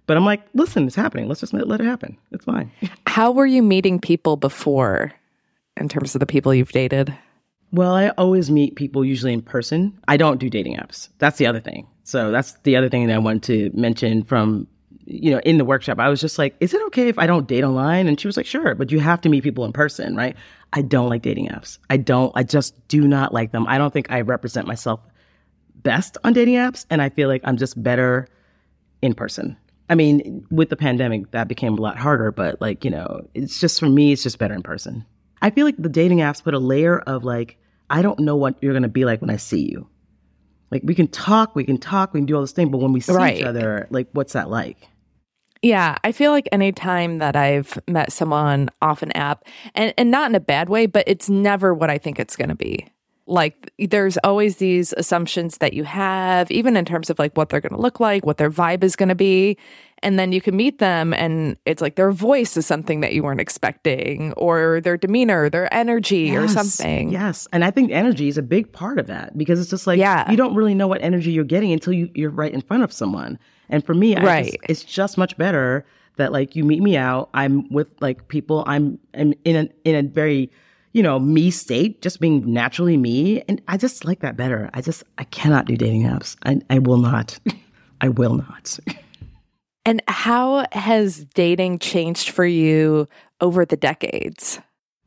[0.10, 1.28] But I'm like, listen, it's happening.
[1.28, 2.18] Let's just let it happen.
[2.32, 2.72] It's fine.
[3.06, 5.14] How were you meeting people before
[5.78, 7.16] in terms of the people you've dated?
[7.72, 9.96] Well, I always meet people usually in person.
[10.08, 11.10] I don't do dating apps.
[11.20, 11.86] That's the other thing.
[12.06, 14.66] So that's the other thing that I wanted to mention from,
[15.06, 16.00] you know, in the workshop.
[16.00, 18.08] I was just like, is it okay if I don't date online?
[18.08, 20.36] And she was like, sure, but you have to meet people in person, right?
[20.74, 21.78] I don't like dating apps.
[21.88, 23.68] I don't, I just do not like them.
[23.68, 25.02] I don't think I represent myself
[25.76, 26.88] best on dating apps.
[26.90, 28.28] And I feel like I'm just better
[29.04, 29.56] in person.
[29.90, 33.60] I mean, with the pandemic, that became a lot harder, but like, you know, it's
[33.60, 35.06] just for me, it's just better in person.
[35.42, 37.58] I feel like the dating apps put a layer of like,
[37.90, 39.88] I don't know what you're going to be like when I see you.
[40.70, 42.94] Like, we can talk, we can talk, we can do all this thing, but when
[42.94, 43.38] we see Right.
[43.38, 44.78] each other, like, what's that like?
[45.64, 50.12] Yeah, I feel like any time that I've met someone off an app, and, and
[50.12, 52.86] not in a bad way, but it's never what I think it's going to be.
[53.30, 57.62] Like, there's always these assumptions that you have, even in terms of like what they're
[57.62, 59.58] going to look like, what their vibe is going to be.
[60.02, 63.22] And then you can meet them, and it's like their voice is something that you
[63.22, 67.10] weren't expecting, or their demeanor, their energy, or something.
[67.12, 67.48] Yes.
[67.52, 70.30] And I think energy is a big part of that because it's just like, Yeah.
[70.32, 72.94] you don't really know what energy you're getting until you, you're right in front of
[72.94, 73.38] someone.
[73.68, 74.46] And for me, I Right.
[74.46, 77.30] just, it's just much better that like you meet me out.
[77.34, 78.64] I'm with like people.
[78.68, 80.50] I'm, I'm in a, in a very,
[80.94, 83.42] you know, me state, just being naturally me.
[83.48, 84.70] And I just like that better.
[84.74, 86.36] I just, I cannot do dating apps.
[86.46, 87.40] I, I will not.
[88.02, 88.80] I will not.
[89.86, 93.08] And how has dating changed for you
[93.42, 94.60] over the decades?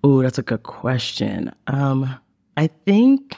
[0.05, 1.55] Oh, that's a good question.
[1.69, 2.19] Um,
[2.57, 3.37] I think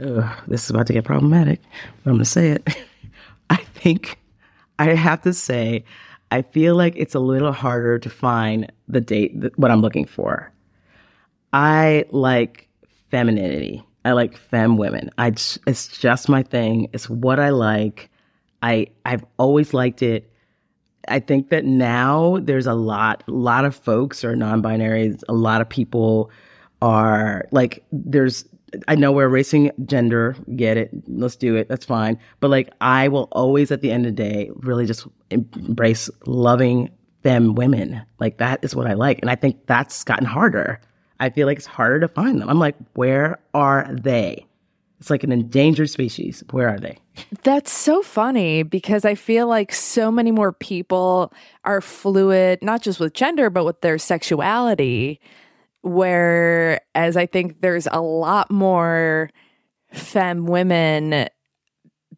[0.00, 1.60] ugh, this is about to get problematic,
[2.02, 2.68] but I'm going to say it.
[3.50, 4.18] I think
[4.78, 5.84] I have to say,
[6.30, 10.06] I feel like it's a little harder to find the date, th- what I'm looking
[10.06, 10.50] for.
[11.54, 12.68] I like
[13.10, 13.82] femininity.
[14.04, 15.08] I like femme women.
[15.18, 15.58] It's
[15.98, 16.90] just my thing.
[16.92, 18.10] It's what I like.
[18.60, 20.30] I I've always liked it.
[21.06, 25.16] I think that now there's a lot, a lot of folks are non-binary.
[25.28, 26.30] A lot of people
[26.82, 28.44] are like, there's.
[28.88, 30.34] I know we're erasing gender.
[30.56, 30.90] Get it?
[31.06, 31.68] Let's do it.
[31.68, 32.18] That's fine.
[32.40, 36.90] But like, I will always, at the end of the day, really just embrace loving
[37.22, 38.02] femme women.
[38.18, 40.80] Like that is what I like, and I think that's gotten harder.
[41.20, 42.48] I feel like it's harder to find them.
[42.48, 44.46] I'm like, where are they?
[45.00, 46.42] It's like an endangered species.
[46.50, 46.98] Where are they?
[47.42, 51.32] That's so funny because I feel like so many more people
[51.64, 55.20] are fluid, not just with gender, but with their sexuality.
[55.82, 59.28] Whereas I think there's a lot more
[59.92, 61.28] femme women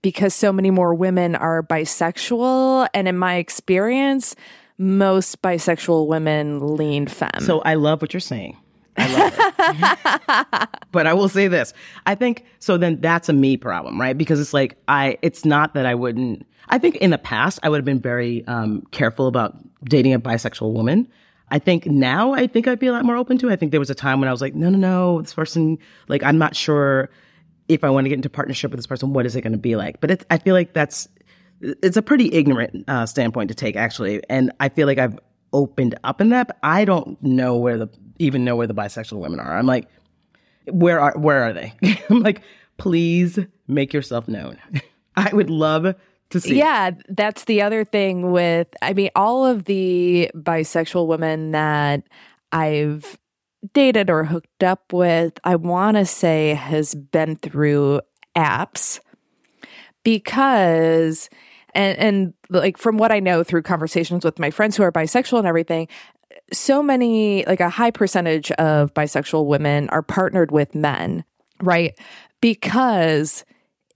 [0.01, 2.89] because so many more women are bisexual.
[2.95, 4.37] And in my experience,
[4.79, 7.41] most bisexual women lean femme.
[7.41, 8.57] So I love what you're saying.
[8.99, 10.69] I love it.
[10.93, 11.73] but I will say this.
[12.07, 14.17] I think so then that's a me problem, right?
[14.17, 17.69] Because it's like I it's not that I wouldn't I think in the past I
[17.69, 21.09] would have been very um careful about dating a bisexual woman.
[21.51, 23.49] I think now I think I'd be a lot more open to.
[23.49, 23.53] it.
[23.53, 25.79] I think there was a time when I was like, no, no, no, this person
[26.09, 27.11] like I'm not sure
[27.69, 29.59] if I want to get into partnership with this person, what is it going to
[29.59, 30.01] be like?
[30.01, 31.09] But it's, I feel like that's
[31.61, 35.19] it's a pretty ignorant uh, standpoint to take actually, and I feel like I've
[35.57, 36.57] opened up in that.
[36.63, 37.89] I don't know where the
[38.19, 39.57] even know where the bisexual women are.
[39.57, 39.89] I'm like,
[40.67, 41.73] where are where are they?
[42.11, 42.43] I'm like,
[42.77, 44.59] please make yourself known.
[45.17, 45.95] I would love
[46.31, 46.59] to see.
[46.59, 52.03] Yeah, that's the other thing with, I mean, all of the bisexual women that
[52.53, 53.19] I've
[53.73, 58.03] dated or hooked up with, I want to say has been through
[58.37, 59.01] apps
[60.05, 61.31] because,
[61.77, 65.39] and, and like from what I know through conversations with my friends who are bisexual
[65.39, 65.89] and everything,
[66.53, 71.25] so many, like a high percentage of bisexual women are partnered with men,
[71.63, 71.99] right?
[72.41, 73.45] Because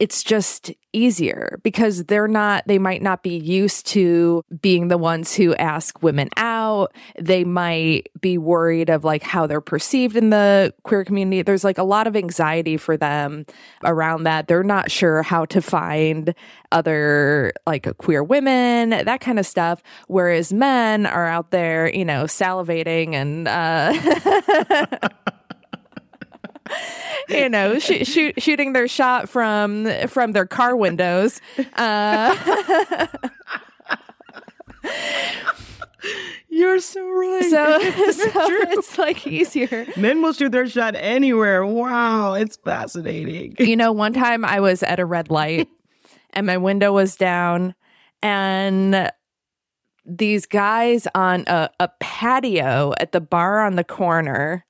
[0.00, 5.36] it's just easier because they're not they might not be used to being the ones
[5.36, 6.92] who ask women out.
[7.18, 11.42] They might be worried of like how they're perceived in the queer community.
[11.42, 13.44] There's like a lot of anxiety for them
[13.84, 14.48] around that.
[14.48, 16.34] They're not sure how to find
[16.72, 19.82] other like queer women that kind of stuff.
[20.08, 25.08] Whereas men are out there you know salivating and uh
[27.28, 31.40] you know, sh- shoot, shooting their shot from from their car windows.
[31.74, 33.06] Uh,
[36.48, 37.44] You're so right.
[37.44, 37.80] So,
[38.12, 39.87] so it's like easier.
[39.96, 41.64] Men will shoot their shot anywhere.
[41.64, 43.54] Wow, it's fascinating.
[43.59, 45.68] You know, one time I was at a red light
[46.33, 47.74] and my window was down,
[48.22, 49.11] and
[50.04, 54.64] these guys on a, a patio at the bar on the corner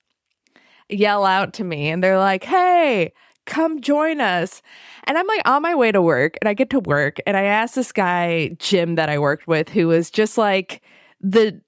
[0.93, 3.13] yell out to me and they're like, Hey,
[3.47, 4.63] come join us.
[5.05, 7.45] And I'm like on my way to work and I get to work and I
[7.45, 10.83] asked this guy, Jim, that I worked with, who was just like
[11.21, 11.61] the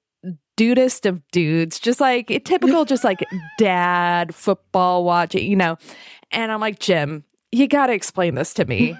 [0.56, 3.24] dudest of dudes, just like typical, just like
[3.58, 5.76] dad football watching, you know.
[6.30, 8.96] And I'm like, Jim, you got to explain this to me.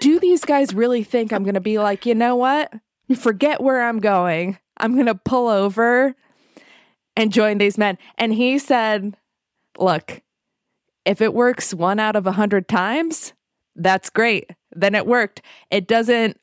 [0.00, 2.72] Do these guys really think I'm going to be like, you know what?
[3.16, 4.58] Forget where I'm going.
[4.76, 6.14] I'm going to pull over
[7.16, 7.98] and join these men.
[8.16, 9.16] And he said,
[9.78, 10.22] look,
[11.04, 13.32] if it works one out of a hundred times,
[13.76, 14.50] that's great.
[14.72, 15.42] Then it worked.
[15.70, 16.38] It doesn't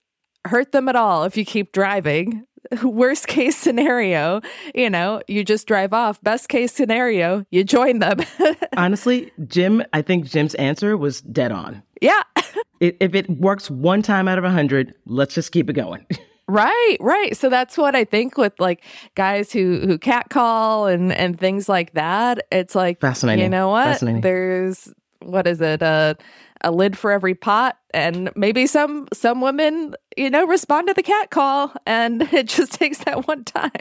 [0.46, 2.46] hurt them at all if you keep driving.
[2.84, 4.42] Worst case scenario,
[4.76, 6.22] you know, you just drive off.
[6.22, 8.20] Best case scenario, you join them.
[8.78, 11.82] Honestly, Jim, I think Jim's answer was dead on.
[12.02, 12.24] Yeah.
[12.80, 16.06] if it works one time out of a hundred, let's just keep it going.
[16.48, 17.36] Right, right.
[17.36, 18.84] So that's what I think with like
[19.16, 22.48] guys who who catcall and and things like that.
[22.52, 23.44] It's like fascinating.
[23.44, 24.00] You know what?
[24.00, 25.82] There's what is it?
[25.82, 26.16] A
[26.62, 31.04] a lid for every pot, and maybe some some women you know respond to the
[31.04, 33.72] cat call, and it just takes that one time.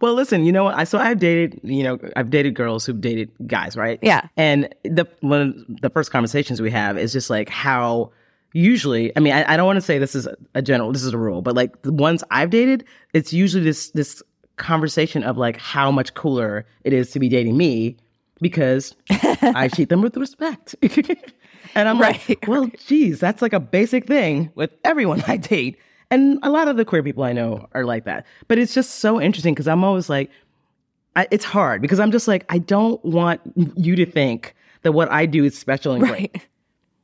[0.00, 0.74] Well, listen, you know what?
[0.74, 3.98] I so I've dated, you know, I've dated girls who've dated guys, right?
[4.02, 4.28] Yeah.
[4.36, 8.12] And the one of the first conversations we have is just like how
[8.56, 11.12] usually, I mean, I, I don't want to say this is a general, this is
[11.12, 14.22] a rule, but like the ones I've dated, it's usually this this
[14.56, 17.96] conversation of like how much cooler it is to be dating me
[18.40, 20.74] because I treat them with respect.
[21.74, 22.20] and I'm right.
[22.28, 25.78] like, well, geez, that's like a basic thing with everyone I date.
[26.10, 28.24] And a lot of the queer people I know are like that.
[28.48, 30.30] But it's just so interesting because I'm always like,
[31.16, 33.40] I, it's hard because I'm just like, I don't want
[33.76, 36.32] you to think that what I do is special and right.
[36.32, 36.46] great.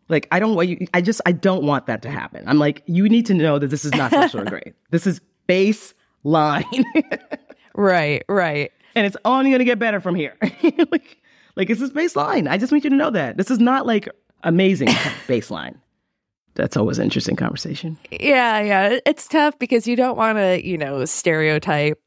[0.09, 0.87] Like I don't want you.
[0.95, 2.45] I just I don't want that to happen.
[2.47, 4.75] I'm like you need to know that this is not or great.
[4.91, 6.85] This is baseline.
[7.75, 8.73] right, right.
[8.95, 10.37] And it's only going to get better from here.
[10.91, 11.19] like
[11.57, 12.49] like this is baseline.
[12.49, 14.09] I just want you to know that this is not like
[14.43, 14.89] amazing
[15.29, 15.77] baseline.
[16.55, 17.97] That's always an interesting conversation.
[18.11, 18.99] Yeah, yeah.
[19.07, 21.99] It's tough because you don't want to, you know, stereotype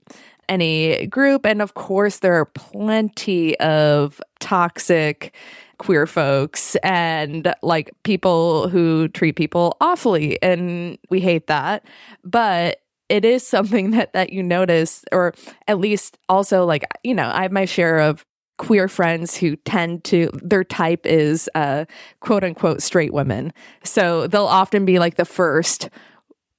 [0.48, 1.46] any group.
[1.46, 5.36] And of course, there are plenty of toxic
[5.78, 11.86] queer folks and like people who treat people awfully and we hate that.
[12.24, 15.34] But it is something that that you notice or
[15.68, 18.26] at least also like you know i have my share of
[18.58, 21.86] queer friends who tend to their type is uh
[22.20, 23.52] quote unquote straight women.
[23.84, 25.90] So they'll often be like the first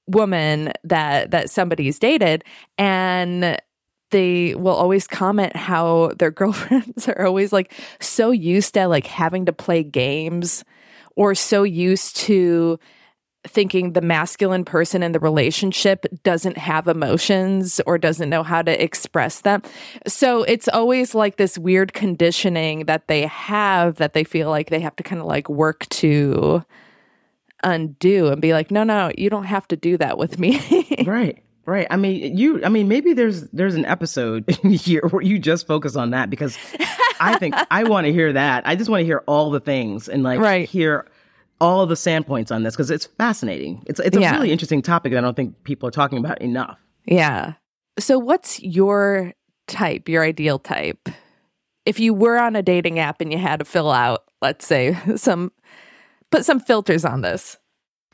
[0.07, 2.45] woman that that somebody's dated
[2.79, 3.59] and
[4.11, 9.47] they will always comment how their girlfriends are always like so used to like having
[9.47, 10.64] to play games
[11.16, 12.79] or so used to
[13.47, 18.83] thinking the masculine person in the relationship doesn't have emotions or doesn't know how to
[18.83, 19.62] express them.
[20.07, 24.81] So it's always like this weird conditioning that they have that they feel like they
[24.81, 26.64] have to kind of like work to
[27.62, 31.05] undo and be like, no, no, you don't have to do that with me.
[31.07, 31.42] right.
[31.67, 31.87] Right.
[31.91, 32.65] I mean, you.
[32.65, 36.57] I mean, maybe there's there's an episode here where you just focus on that because
[37.21, 38.67] I think I want to hear that.
[38.67, 40.69] I just want to hear all the things and like right.
[40.69, 41.07] hear
[41.61, 43.83] all the standpoints on this because it's fascinating.
[43.87, 44.33] It's it's a yeah.
[44.33, 46.79] really interesting topic that I don't think people are talking about enough.
[47.05, 47.55] Yeah.
[47.99, 49.33] So, what's your
[49.67, 50.09] type?
[50.09, 51.09] Your ideal type?
[51.85, 54.97] If you were on a dating app and you had to fill out, let's say,
[55.17, 55.51] some
[56.31, 57.57] put some filters on this.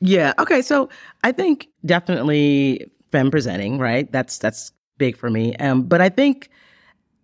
[0.00, 0.32] Yeah.
[0.38, 0.62] Okay.
[0.62, 0.88] So
[1.22, 4.10] I think definitely femme presenting, right?
[4.10, 5.54] That's that's big for me.
[5.56, 6.48] Um, but I think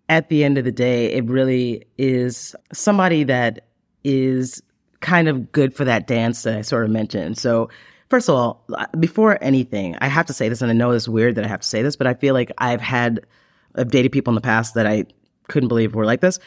[0.07, 3.67] at the end of the day, it really is somebody that
[4.03, 4.61] is
[5.01, 7.37] kind of good for that dance that I sort of mentioned.
[7.37, 7.69] So
[8.09, 8.65] first of all,
[8.99, 11.61] before anything, I have to say this, and I know it's weird that I have
[11.61, 13.25] to say this, but I feel like I've had
[13.75, 15.05] I've dated people in the past that I
[15.47, 16.39] couldn't believe were like this.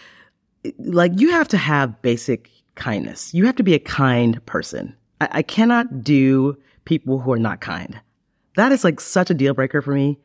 [0.78, 3.33] Like you have to have basic kindness.
[3.33, 4.95] You have to be a kind person.
[5.20, 8.01] I, I cannot do people who are not kind.
[8.57, 10.18] That is like such a deal breaker for me.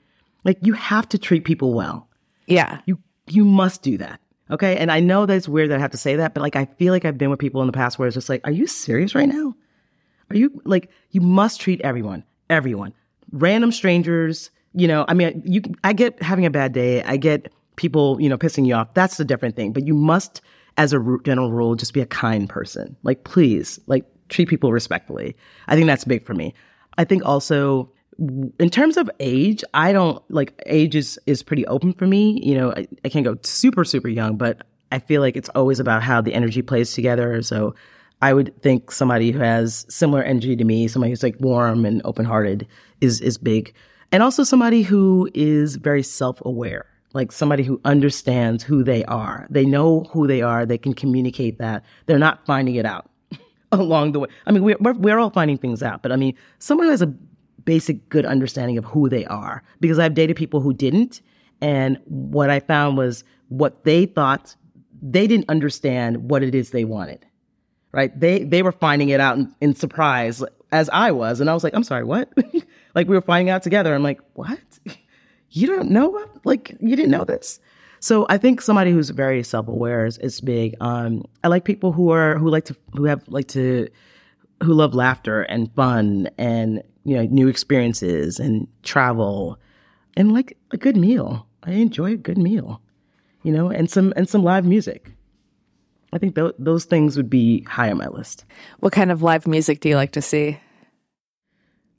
[0.43, 2.07] Like you have to treat people well.
[2.45, 2.82] Yeah.
[2.86, 4.19] You you must do that.
[4.49, 4.78] Okay?
[4.78, 6.65] And I know that it's weird that I have to say that, but like I
[6.78, 8.67] feel like I've been with people in the past where it's just like, are you
[8.67, 9.53] serious right now?
[10.30, 12.93] Are you like you must treat everyone, everyone.
[13.32, 17.03] Random strangers, you know, I mean, you I get having a bad day.
[17.03, 18.93] I get people, you know, pissing you off.
[18.93, 20.41] That's a different thing, but you must
[20.78, 22.95] as a general rule just be a kind person.
[23.03, 25.36] Like please, like treat people respectfully.
[25.67, 26.53] I think that's big for me.
[26.97, 31.93] I think also in terms of age, I don't like age is, is pretty open
[31.93, 32.41] for me.
[32.43, 35.80] You know, I, I can't go super, super young, but I feel like it's always
[35.80, 37.41] about how the energy plays together.
[37.41, 37.76] So
[38.22, 42.01] I would think somebody who has similar energy to me, somebody who's like warm and
[42.05, 42.68] open hearted
[43.01, 43.74] is, is big.
[44.11, 49.45] And also somebody who is very self aware, like somebody who understands who they are.
[49.49, 50.65] They know who they are.
[50.65, 51.84] They can communicate that.
[52.05, 53.11] They're not finding it out
[53.72, 54.30] along the way.
[54.47, 57.13] I mean, we're, we're, all finding things out, but I mean, someone who has a
[57.68, 61.22] basic good understanding of who they are because I've dated people who didn't.
[61.59, 64.55] And what I found was what they thought,
[65.01, 67.26] they didn't understand what it is they wanted,
[67.91, 68.18] right?
[68.18, 70.41] They, they were finding it out in, in surprise
[70.72, 71.41] as I was.
[71.41, 72.32] And I was like, I'm sorry, what?
[72.95, 73.93] like we were finding out together.
[73.93, 74.59] I'm like, what?
[75.49, 76.45] You don't know what?
[76.45, 77.59] Like you didn't know this.
[77.99, 80.76] So I think somebody who's very self-aware is, is big.
[80.80, 83.89] Um, I like people who are who like to who have like to
[84.64, 89.60] who love laughter and fun and you know new experiences and travel
[90.16, 91.47] and like a good meal.
[91.64, 92.82] I enjoy a good meal,
[93.43, 95.12] you know, and some and some live music.
[96.14, 98.45] I think th- those things would be high on my list.
[98.80, 100.60] What kind of live music do you like to see?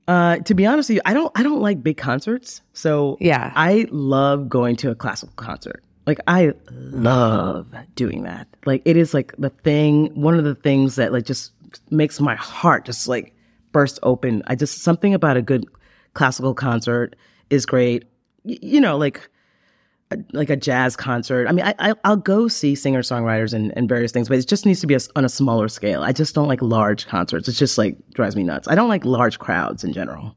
[0.09, 2.63] Uh, to be honest with you, I don't I don't like big concerts.
[2.73, 5.85] So yeah, I love going to a classical concert.
[6.07, 8.49] Like I love doing that.
[8.65, 11.53] Like it is like the thing, one of the things that like just
[11.91, 13.35] makes my heart just like
[13.73, 14.43] burst open.
[14.47, 15.67] I just something about a good
[16.15, 17.17] classical concert
[17.51, 18.05] is great.
[18.45, 19.29] Y- you know, like
[20.33, 21.47] like a jazz concert.
[21.49, 24.49] I mean, I, I will go see singer songwriters and, and various things, but it
[24.49, 26.03] just needs to be a, on a smaller scale.
[26.03, 27.47] I just don't like large concerts.
[27.47, 28.69] It's just like drives me nuts.
[28.69, 30.35] I don't like large crowds in general.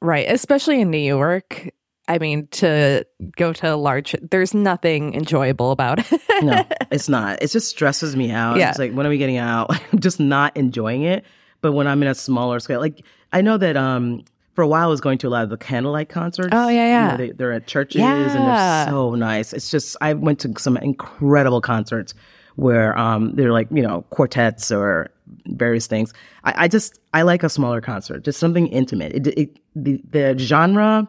[0.00, 1.70] Right, especially in New York.
[2.06, 6.20] I mean, to go to a large, there's nothing enjoyable about it.
[6.42, 7.42] no, it's not.
[7.42, 8.58] It just stresses me out.
[8.58, 8.70] Yeah.
[8.70, 9.70] It's like, when are we getting out?
[9.92, 11.24] I'm just not enjoying it.
[11.62, 13.02] But when I'm in a smaller scale, like
[13.32, 14.22] I know that um,
[14.54, 16.50] for a while I was going to a lot of the candlelight concerts.
[16.52, 17.12] Oh yeah, yeah.
[17.12, 18.14] You know, they, are at churches yeah.
[18.14, 19.54] and they're so nice.
[19.54, 22.12] It's just I went to some incredible concerts
[22.56, 25.10] where um, they're like you know quartets or
[25.46, 26.12] various things.
[26.44, 29.12] I, I, just I like a smaller concert, just something intimate.
[29.14, 31.08] It, it, the the genre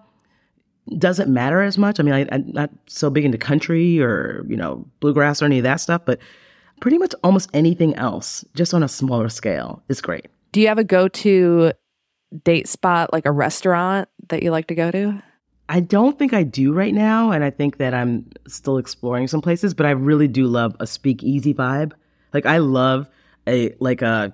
[0.98, 2.00] doesn't matter as much.
[2.00, 5.58] I mean, I, am not so big into country or, you know, bluegrass or any
[5.58, 6.20] of that stuff, but
[6.80, 10.28] pretty much almost anything else, just on a smaller scale, is great.
[10.52, 11.72] Do you have a go to
[12.44, 15.22] date spot, like a restaurant that you like to go to?
[15.68, 17.32] I don't think I do right now.
[17.32, 20.86] And I think that I'm still exploring some places, but I really do love a
[20.86, 21.94] speakeasy vibe.
[22.34, 23.10] Like, I love
[23.48, 24.34] a, like a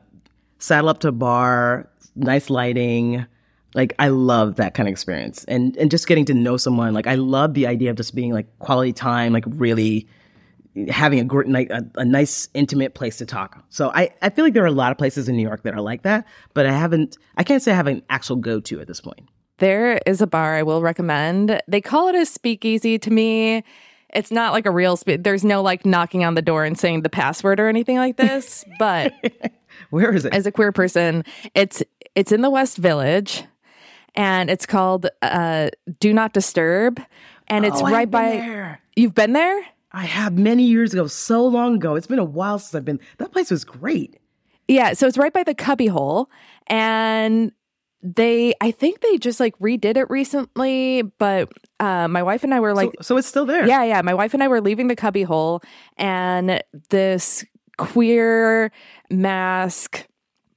[0.60, 3.26] saddle up to bar, nice lighting,
[3.74, 6.94] like I love that kind of experience and and just getting to know someone.
[6.94, 10.08] Like I love the idea of just being like quality time, like really
[10.90, 13.64] having a like a, a, nice intimate place to talk.
[13.70, 15.74] So I I feel like there are a lot of places in New York that
[15.74, 18.80] are like that, but I haven't I can't say I have an actual go to
[18.80, 19.28] at this point.
[19.60, 21.62] There is a bar I will recommend.
[21.68, 23.64] They call it a speakeasy to me.
[24.14, 25.24] It's not like a real speak.
[25.24, 28.66] There's no like knocking on the door and saying the password or anything like this.
[28.80, 29.14] But
[29.90, 30.34] where is it?
[30.34, 31.84] As a queer person, it's
[32.16, 33.44] it's in the West Village
[34.16, 37.02] and it's called uh, Do Not Disturb,
[37.48, 38.32] and it's oh, right by.
[38.32, 38.82] There.
[38.96, 39.66] You've been there?
[39.92, 41.96] I have many years ago, so long ago.
[41.96, 43.00] It's been a while since I've been.
[43.18, 44.18] That place was great.
[44.68, 46.30] Yeah, so it's right by the Cubbyhole,
[46.68, 47.52] and
[48.04, 52.60] they i think they just like redid it recently but uh, my wife and i
[52.60, 54.88] were like so, so, it's still there yeah yeah my wife and i were leaving
[54.88, 55.62] the Cubbyhole
[55.98, 57.46] and this
[57.78, 58.72] queer
[59.10, 60.08] masc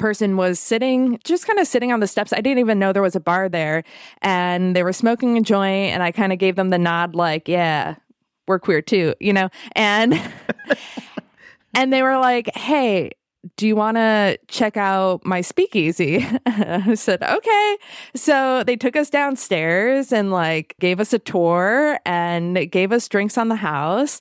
[0.05, 2.35] person was sitting, just kind of sitting on the steps.
[2.35, 3.85] I didn't even know there was a bar there.
[4.21, 5.95] And they were smoking a joint.
[5.95, 7.95] And I kind of gave them the nod, like, yeah,
[8.47, 9.49] we're queer too, you know?
[9.75, 10.21] And,
[11.75, 13.13] and they were like, hey,
[13.57, 16.27] do you want to check out my speakeasy?
[16.47, 17.77] I said, okay.
[18.15, 23.39] So they took us downstairs and like gave us a tour and gave us drinks
[23.39, 24.21] on the house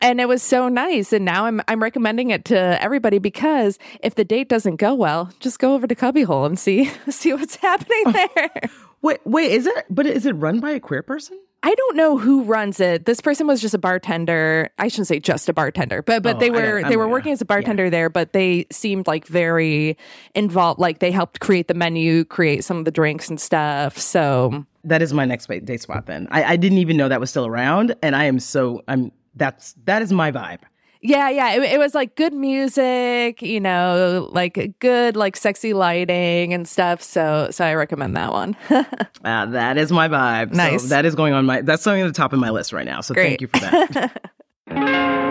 [0.00, 4.14] and it was so nice and now I'm I'm recommending it to everybody because if
[4.14, 8.02] the date doesn't go well, just go over to Cubbyhole and see see what's happening
[8.06, 8.12] oh.
[8.12, 8.70] there.
[9.02, 11.38] Wait, wait, is it but is it run by a queer person?
[11.62, 13.06] I don't know who runs it.
[13.06, 14.70] This person was just a bartender.
[14.78, 17.40] I shouldn't say just a bartender, but but oh, they were they were working as
[17.40, 17.90] a bartender yeah.
[17.90, 19.96] there, but they seemed like very
[20.34, 20.78] involved.
[20.78, 23.98] Like they helped create the menu, create some of the drinks and stuff.
[23.98, 26.06] So that is my next date spot.
[26.06, 29.10] Then I, I didn't even know that was still around, and I am so I'm
[29.36, 30.60] that's that is my vibe.
[31.02, 31.54] Yeah, yeah.
[31.54, 37.00] It, it, was like good music, you know, like good, like sexy lighting and stuff.
[37.00, 38.56] So, so I recommend that one.
[38.70, 40.52] uh, that is my vibe.
[40.52, 40.82] Nice.
[40.82, 41.60] So that is going on my.
[41.60, 43.02] That's something at the top of my list right now.
[43.02, 43.38] So Great.
[43.38, 44.32] thank you for that.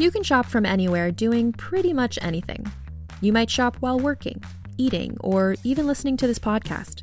[0.00, 2.70] You can shop from anywhere doing pretty much anything.
[3.20, 4.40] You might shop while working,
[4.76, 7.02] eating, or even listening to this podcast.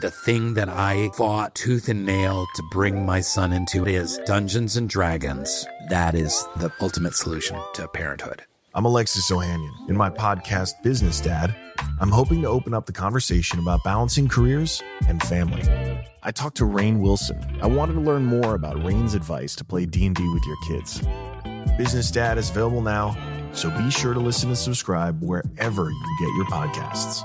[0.00, 4.76] The thing that I fought tooth and nail to bring my son into is Dungeons
[4.76, 5.66] and Dragons.
[5.88, 8.42] That is the ultimate solution to parenthood.
[8.76, 9.88] I'm Alexis Ohanian.
[9.88, 11.52] In my podcast, Business Dad,
[12.00, 15.64] I'm hoping to open up the conversation about balancing careers and family.
[16.22, 17.58] I talked to Rainn Wilson.
[17.60, 21.02] I wanted to learn more about Rainn's advice to play D&D with your kids.
[21.76, 23.16] Business Dad is available now,
[23.52, 27.24] so be sure to listen and subscribe wherever you get your podcasts.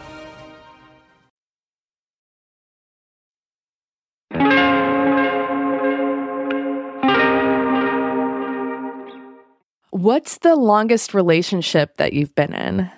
[9.91, 12.89] What's the longest relationship that you've been in?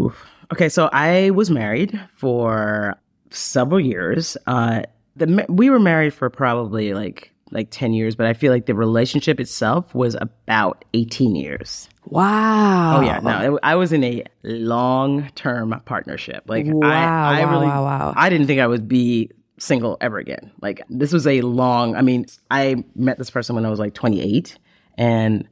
[0.00, 0.26] Oof.
[0.52, 2.96] Okay, so I was married for
[3.30, 4.36] several years.
[4.46, 4.82] Uh,
[5.16, 8.74] the we were married for probably like like 10 years, but I feel like the
[8.74, 11.88] relationship itself was about 18 years.
[12.06, 12.98] Wow.
[12.98, 16.44] Oh yeah, no, it, I was in a long-term partnership.
[16.46, 18.14] Like Wow, I, I wow, really, wow, wow.
[18.16, 19.30] I didn't think I would be
[19.62, 20.50] single ever again.
[20.60, 21.94] Like this was a long.
[21.94, 24.58] I mean, I met this person when I was like 28,
[24.98, 25.48] and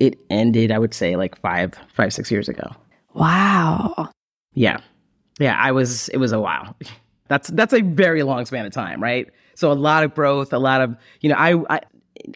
[0.00, 0.72] it ended.
[0.72, 2.70] I would say like five, five, six years ago.
[3.14, 4.08] Wow.
[4.54, 4.80] Yeah,
[5.38, 5.56] yeah.
[5.58, 6.08] I was.
[6.08, 6.76] It was a while.
[7.28, 9.26] That's that's a very long span of time, right?
[9.54, 11.36] So a lot of growth, a lot of you know.
[11.38, 11.80] I, I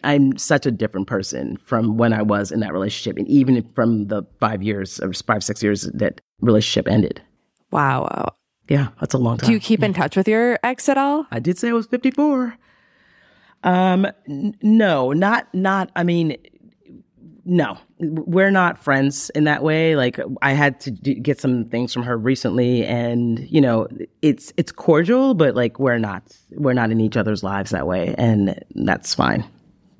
[0.03, 4.07] I'm such a different person from when I was in that relationship, and even from
[4.07, 7.21] the five years or five six years that relationship ended.
[7.69, 8.33] Wow.
[8.67, 9.47] Yeah, that's a long time.
[9.47, 11.25] Do you keep in touch with your ex at all?
[11.31, 12.57] I did say I was 54.
[13.63, 15.89] Um, n- no, not not.
[15.95, 16.37] I mean,
[17.45, 19.95] no, we're not friends in that way.
[19.95, 23.87] Like I had to do, get some things from her recently, and you know,
[24.21, 28.13] it's it's cordial, but like we're not we're not in each other's lives that way,
[28.17, 29.43] and that's fine.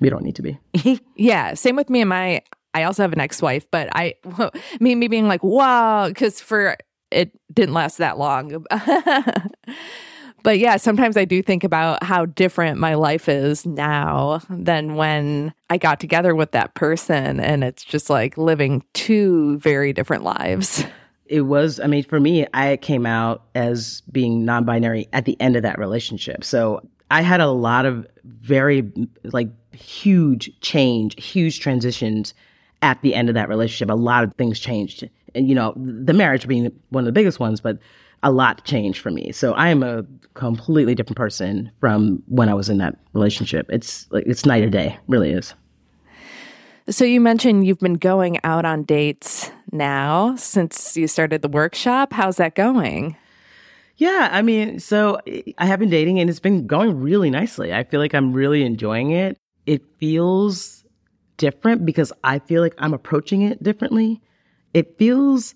[0.00, 0.58] We don't need to be.
[1.16, 2.42] Yeah, same with me and my.
[2.74, 4.14] I also have an ex-wife, but I,
[4.80, 6.76] me, me being like, wow, because for
[7.10, 8.64] it didn't last that long.
[10.42, 15.52] but yeah, sometimes I do think about how different my life is now than when
[15.70, 20.84] I got together with that person, and it's just like living two very different lives.
[21.28, 25.56] it was i mean for me i came out as being non-binary at the end
[25.56, 26.80] of that relationship so
[27.10, 28.90] i had a lot of very
[29.24, 32.34] like huge change huge transitions
[32.82, 35.08] at the end of that relationship a lot of things changed
[35.38, 37.78] and you know the marriage being one of the biggest ones but
[38.22, 42.54] a lot changed for me so i am a completely different person from when i
[42.54, 45.54] was in that relationship it's like it's night or day really is
[46.90, 52.14] So you mentioned you've been going out on dates now since you started the workshop.
[52.14, 53.14] How's that going?
[53.98, 55.18] Yeah, I mean, so
[55.58, 57.74] I have been dating and it's been going really nicely.
[57.74, 59.36] I feel like I'm really enjoying it.
[59.66, 60.84] It feels
[61.36, 64.22] different because I feel like I'm approaching it differently.
[64.74, 65.54] It feels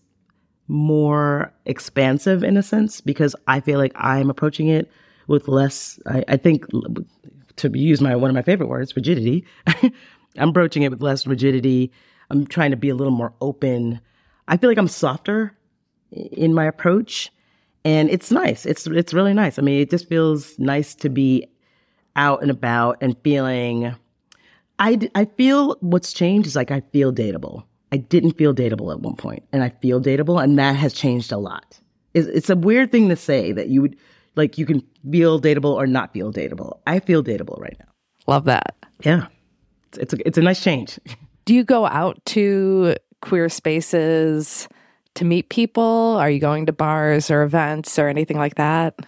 [0.68, 4.90] more expansive in a sense because I feel like I'm approaching it
[5.26, 6.66] with less, I, I think,
[7.56, 9.44] to use my one of my favorite words, rigidity.
[10.38, 11.92] I'm approaching it with less rigidity.
[12.30, 14.00] I'm trying to be a little more open.
[14.48, 15.56] I feel like I'm softer
[16.10, 17.30] in my approach
[17.84, 18.64] and it's nice.
[18.64, 19.58] It's it's really nice.
[19.58, 21.46] I mean, it just feels nice to be
[22.16, 23.94] out and about and feeling
[24.78, 27.64] I I feel what's changed is like I feel dateable.
[27.92, 31.30] I didn't feel dateable at one point, and I feel dateable, and that has changed
[31.30, 31.78] a lot.
[32.14, 33.96] It's, it's a weird thing to say that you would
[34.34, 36.80] like you can feel dateable or not feel dateable.
[36.86, 37.86] I feel dateable right now.
[38.26, 38.76] Love that.
[39.00, 39.26] Yeah,
[39.88, 40.98] it's it's a, it's a nice change.
[41.44, 44.68] Do you go out to queer spaces
[45.14, 46.16] to meet people?
[46.18, 48.98] Are you going to bars or events or anything like that?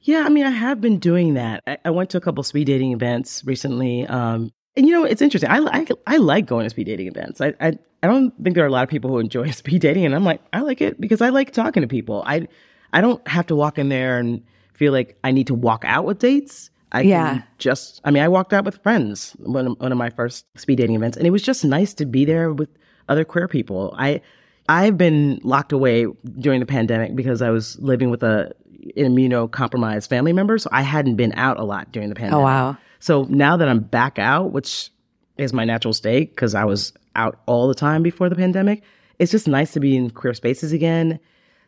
[0.00, 1.62] Yeah, I mean, I have been doing that.
[1.66, 4.06] I, I went to a couple speed dating events recently.
[4.06, 5.50] Um, and you know, it's interesting.
[5.50, 7.40] I, I, I like going to speed dating events.
[7.40, 10.04] I, I I don't think there are a lot of people who enjoy speed dating,
[10.04, 12.22] and I'm like, I like it because I like talking to people.
[12.26, 12.46] I
[12.92, 14.42] I don't have to walk in there and
[14.74, 16.70] feel like I need to walk out with dates.
[16.92, 17.34] I Yeah.
[17.34, 20.46] can just, I mean, I walked out with friends one of, one of my first
[20.58, 22.68] speed dating events, and it was just nice to be there with
[23.08, 23.94] other queer people.
[23.98, 24.20] I
[24.68, 26.06] I've been locked away
[26.38, 28.52] during the pandemic because I was living with a
[28.96, 32.40] immunocompromised family member, so I hadn't been out a lot during the oh, pandemic.
[32.40, 32.76] Oh, wow.
[33.00, 34.90] So now that I'm back out, which
[35.36, 38.82] is my natural state because I was out all the time before the pandemic,
[39.18, 41.18] it's just nice to be in queer spaces again.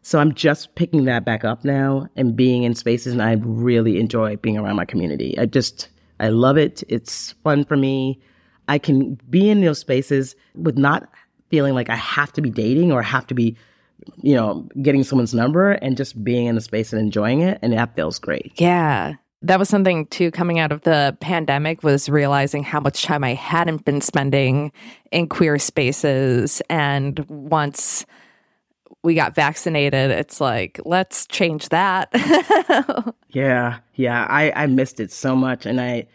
[0.02, 3.98] So I'm just picking that back up now and being in spaces, and I really
[3.98, 5.38] enjoy being around my community.
[5.38, 5.88] I just,
[6.20, 6.82] I love it.
[6.88, 8.20] It's fun for me.
[8.68, 11.08] I can be in those spaces with not
[11.50, 13.56] feeling like I have to be dating or have to be,
[14.22, 17.58] you know, getting someone's number and just being in the space and enjoying it.
[17.62, 18.52] And that feels great.
[18.56, 19.14] Yeah.
[19.42, 23.34] That was something too coming out of the pandemic was realizing how much time I
[23.34, 24.72] hadn't been spending
[25.12, 28.04] in queer spaces and once
[29.04, 32.12] we got vaccinated it's like let's change that.
[33.30, 34.26] Yeah, yeah.
[34.28, 36.06] I, I missed it so much and I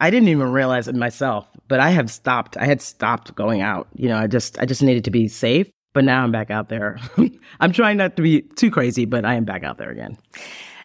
[0.00, 2.56] I didn't even realize it myself, but I have stopped.
[2.56, 3.88] I had stopped going out.
[3.94, 5.70] You know, I just I just needed to be safe.
[5.94, 6.98] But now I'm back out there.
[7.60, 10.18] I'm trying not to be too crazy, but I am back out there again.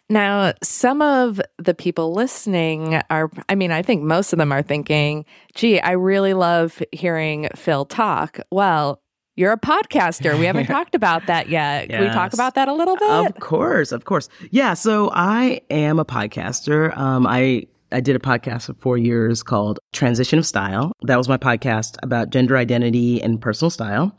[0.08, 4.62] Now, some of the people listening are, I mean, I think most of them are
[4.62, 8.40] thinking, gee, I really love hearing Phil talk.
[8.50, 9.02] Well,
[9.36, 10.36] you're a podcaster.
[10.38, 11.88] We haven't talked about that yet.
[11.88, 13.08] Can we talk about that a little bit?
[13.08, 14.28] Of course, of course.
[14.50, 16.96] Yeah, so I am a podcaster.
[16.96, 20.92] Um, I I did a podcast for four years called Transition of Style.
[21.02, 24.16] That was my podcast about gender identity and personal style,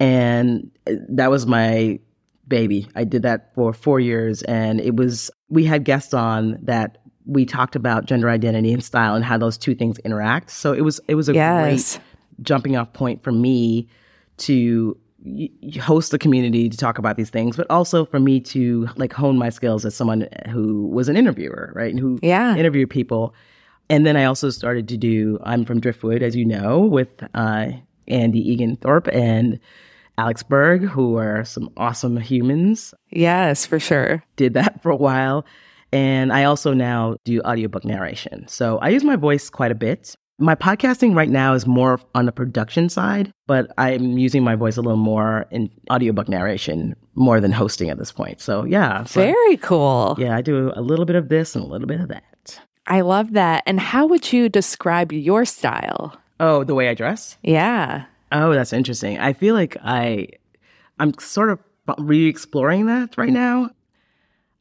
[0.00, 1.98] and that was my
[2.48, 2.88] baby.
[2.96, 7.44] I did that for four years, and it was we had guests on that we
[7.46, 10.50] talked about gender identity and style and how those two things interact.
[10.50, 11.94] So it was it was a Yes.
[11.96, 12.04] great
[12.42, 13.86] jumping off point for me
[14.38, 14.96] to
[15.78, 19.36] host the community to talk about these things, but also for me to like hone
[19.36, 21.90] my skills as someone who was an interviewer, right?
[21.90, 22.56] And who Yeah.
[22.56, 23.34] interviewed people.
[23.90, 27.66] And then I also started to do I'm from Driftwood, as you know, with uh,
[28.08, 29.60] Andy Egan Thorpe and
[30.20, 32.92] Alex Berg, who are some awesome humans.
[33.10, 34.22] yes, for sure.
[34.36, 35.46] Did that for a while.
[35.92, 38.46] And I also now do audiobook narration.
[38.46, 40.14] So I use my voice quite a bit.
[40.38, 44.76] My podcasting right now is more on the production side, but I'm using my voice
[44.76, 48.40] a little more in audiobook narration more than hosting at this point.
[48.40, 49.04] So yeah.
[49.04, 50.16] So, Very cool.
[50.18, 52.60] yeah, I do a little bit of this and a little bit of that.
[52.86, 53.62] I love that.
[53.66, 56.16] And how would you describe your style?
[56.40, 57.36] Oh, the way I dress?
[57.42, 58.04] Yeah.
[58.32, 59.18] Oh, that's interesting.
[59.18, 60.28] I feel like I
[60.98, 61.58] I'm sort of
[61.98, 63.70] re-exploring that right now.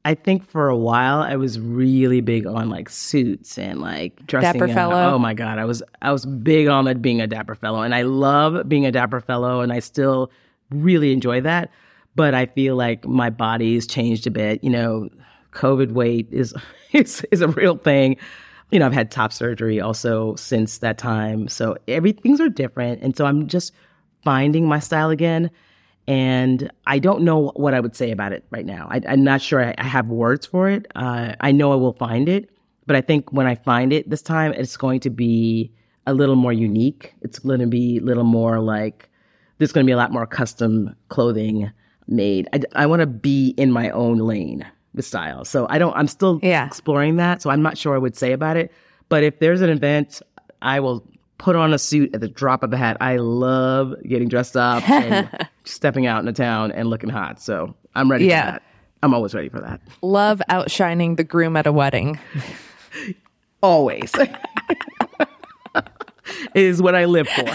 [0.06, 4.60] I think for a while I was really big on like suits and like dressing.
[4.60, 5.14] Dapper fellow?
[5.14, 7.94] oh my god, I was I was big on it being a dapper fellow, and
[7.94, 10.32] I love being a dapper fellow, and I still
[10.72, 11.72] really enjoy that.
[12.16, 14.64] But I feel like my body's changed a bit.
[14.64, 15.10] You know,
[15.52, 16.54] COVID weight is
[16.94, 18.18] is is a real thing.
[18.72, 23.18] You know, I've had top surgery also since that time, so everything's are different, and
[23.18, 23.74] so I'm just
[24.24, 25.50] finding my style again.
[26.08, 28.88] And I don't know what I would say about it right now.
[28.90, 30.88] I, I'm not sure I, I have words for it.
[30.96, 32.50] Uh, I know I will find it,
[32.88, 35.72] but I think when I find it this time, it's going to be
[36.08, 37.14] a little more unique.
[37.22, 39.10] It's going to be a little more like
[39.60, 41.72] there's going to be a lot more custom clothing
[42.08, 42.48] made.
[42.54, 44.66] I, I want to be in my own lane
[45.00, 45.46] with style.
[45.46, 46.66] So I don't, I'm still Yeah.
[46.68, 47.42] exploring that.
[47.42, 48.72] So I'm not sure I would say about it.
[49.08, 50.22] But if there's an event,
[50.62, 51.04] I will
[51.38, 52.98] put on a suit at the drop of a hat.
[53.00, 55.30] I love getting dressed up and
[55.64, 57.42] stepping out in the town and looking hot.
[57.42, 58.46] So I'm ready Yeah.
[58.46, 58.64] for that.
[59.02, 59.80] I'm always ready for that.
[60.02, 62.20] Love outshining the groom at a wedding.
[63.64, 64.14] Always.
[66.54, 67.46] is what I live for.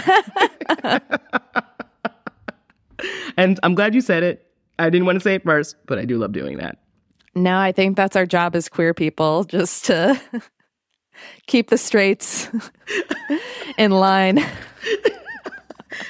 [3.37, 4.47] and I'm glad you said it.
[4.79, 6.77] I didn't want to say it first, but I do love doing that.
[7.35, 10.19] No, I think that's our job as queer people, just to
[11.47, 12.49] keep the straights
[13.77, 14.45] in line.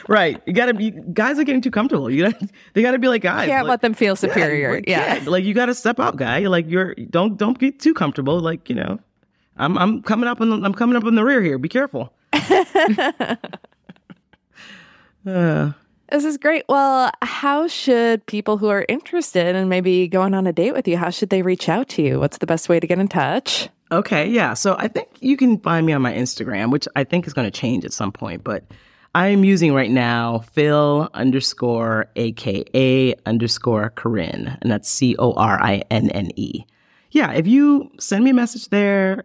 [0.07, 0.41] Right.
[0.45, 2.09] You gotta be guys are getting too comfortable.
[2.09, 3.47] You gotta they gotta be like guys.
[3.47, 4.81] Can't like, let them feel superior.
[4.87, 5.15] Yeah.
[5.15, 5.27] can't.
[5.27, 6.39] Like you gotta step out, guy.
[6.47, 8.39] Like you're don't don't get too comfortable.
[8.39, 8.99] Like, you know.
[9.57, 11.57] I'm I'm coming up on the, I'm coming up in the rear here.
[11.57, 12.13] Be careful.
[15.27, 15.71] Uh,
[16.11, 16.63] This is great.
[16.69, 20.97] Well, how should people who are interested in maybe going on a date with you,
[20.97, 22.19] how should they reach out to you?
[22.19, 23.69] What's the best way to get in touch?
[23.91, 24.53] Okay, yeah.
[24.53, 27.49] So I think you can find me on my Instagram, which I think is going
[27.49, 28.63] to change at some point, but
[29.15, 35.83] I'm using right now Phil underscore AKA underscore Corinne, and that's C O R I
[35.89, 36.65] N N E.
[37.11, 39.23] Yeah, if you send me a message there,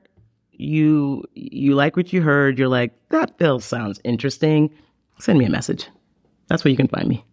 [0.52, 4.70] you you like what you heard, you're like, that Phil sounds interesting,
[5.18, 5.88] send me a message.
[6.50, 7.24] That's where you can find me.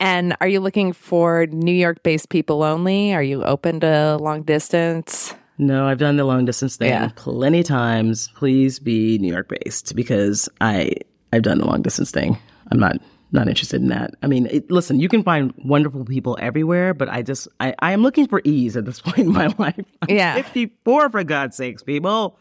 [0.00, 3.14] And are you looking for New York based people only?
[3.14, 5.32] Are you open to long distance?
[5.58, 7.10] No, I've done the long distance thing Yeah.
[7.14, 8.28] plenty times.
[8.34, 10.94] Please be New York based because I
[11.32, 12.36] I've done the long distance thing.
[12.72, 12.96] I'm not
[13.30, 14.14] not interested in that.
[14.22, 17.92] I mean, it, listen, you can find wonderful people everywhere, but I just I, I
[17.92, 19.78] am looking for ease at this point in my life.
[20.02, 20.34] I'm Yeah.
[20.34, 22.36] 54 for God's sakes, people.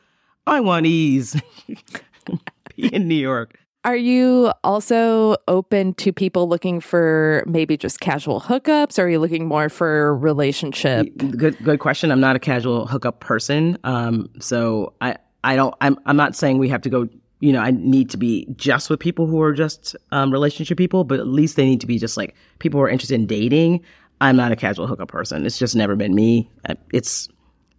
[0.48, 1.40] I want ease.
[2.76, 3.60] be in New York.
[3.86, 8.98] Are you also open to people looking for maybe just casual hookups?
[8.98, 11.08] Or are you looking more for relationship?
[11.18, 12.12] Good good question.
[12.12, 13.78] I'm not a casual hookup person.
[13.84, 17.10] Um so I I don't I'm I'm not saying we have to go
[17.44, 21.04] you know, I need to be just with people who are just um, relationship people,
[21.04, 23.82] but at least they need to be just like people who are interested in dating.
[24.22, 25.46] I'm not a casual hookup person.
[25.46, 26.50] It's just never been me.
[26.94, 27.28] It's,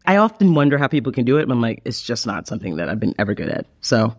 [0.05, 1.48] I often wonder how people can do it.
[1.48, 3.64] But I'm like, it's just not something that I've been ever good at.
[3.80, 4.14] So,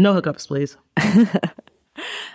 [0.00, 0.76] no hookups, please.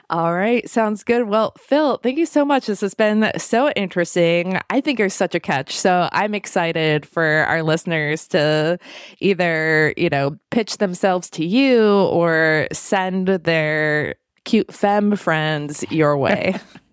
[0.09, 1.27] All right, sounds good.
[1.27, 2.67] Well, Phil, thank you so much.
[2.67, 4.59] This has been so interesting.
[4.69, 5.75] I think you're such a catch.
[5.75, 8.77] So I'm excited for our listeners to
[9.19, 16.55] either, you know, pitch themselves to you or send their cute femme friends your way.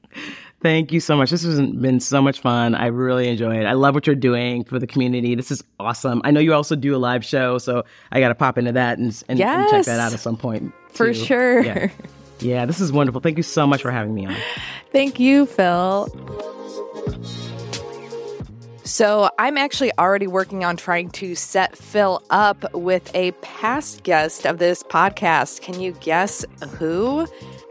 [0.63, 1.31] Thank you so much.
[1.31, 2.77] This has been so much fun.
[2.77, 3.65] I really enjoy it.
[3.65, 5.35] I love what you're doing for the community.
[5.35, 6.23] This is awesome.
[6.25, 8.99] I know you also do a live show, so I got to pop into that
[8.99, 10.73] and, and, and check that out at some point.
[10.93, 11.15] For too.
[11.15, 11.65] sure.
[11.65, 11.91] Yeah.
[12.39, 13.21] yeah, this is wonderful.
[13.21, 14.37] Thank you so much for having me on.
[14.93, 16.07] Thank you, Phil.
[18.85, 24.45] So, I'm actually already working on trying to set Phil up with a past guest
[24.45, 25.61] of this podcast.
[25.61, 26.45] Can you guess
[26.79, 27.27] who?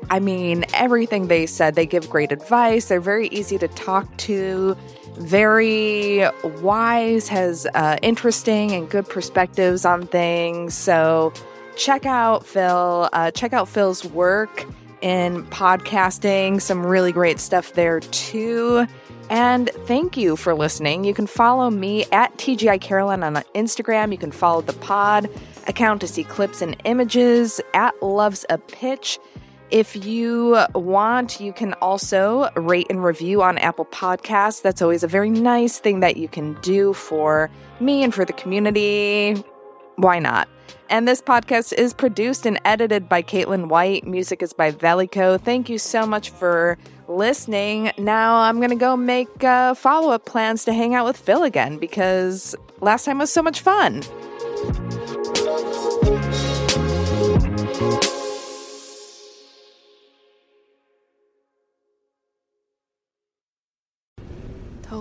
[0.10, 2.86] I mean, everything they said, they give great advice.
[2.86, 4.76] They're very easy to talk to,
[5.18, 6.24] very
[6.62, 10.74] wise, has uh, interesting and good perspectives on things.
[10.74, 11.34] So,
[11.76, 13.10] check out Phil.
[13.14, 14.66] Uh, check out Phil's work
[15.02, 16.62] in podcasting.
[16.62, 18.86] Some really great stuff there too.
[19.30, 21.06] And thank you for listening.
[21.06, 24.12] You can follow me at TGI Carolyn on Instagram.
[24.12, 25.30] You can follow the pod
[25.68, 29.20] account to see clips and images at Loves a Pitch.
[29.72, 34.61] If you want, you can also rate and review on Apple Podcasts.
[34.61, 37.49] That's always a very nice thing that you can do for
[37.80, 39.41] me and for the community.
[39.95, 40.49] Why not?
[40.89, 44.05] And this podcast is produced and edited by Caitlin White.
[44.05, 45.39] Music is by Velico.
[45.39, 47.93] Thank you so much for listening.
[47.97, 51.43] Now I'm going to go make uh, follow up plans to hang out with Phil
[51.43, 54.03] again because last time was so much fun.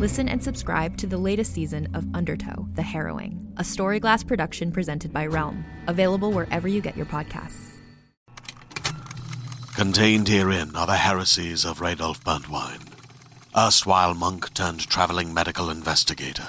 [0.00, 5.12] Listen and subscribe to the latest season of Undertow, The Harrowing, a Storyglass production presented
[5.12, 7.70] by Realm, available wherever you get your podcasts.
[9.76, 12.88] Contained herein are the heresies of Radolf Burntwine,
[13.56, 16.48] erstwhile monk turned traveling medical investigator.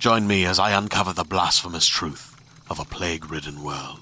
[0.00, 2.34] Join me as I uncover the blasphemous truth
[2.68, 4.00] of a plague ridden world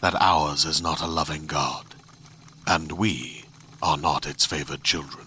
[0.00, 1.84] that ours is not a loving God,
[2.66, 3.44] and we
[3.82, 5.26] are not its favored children.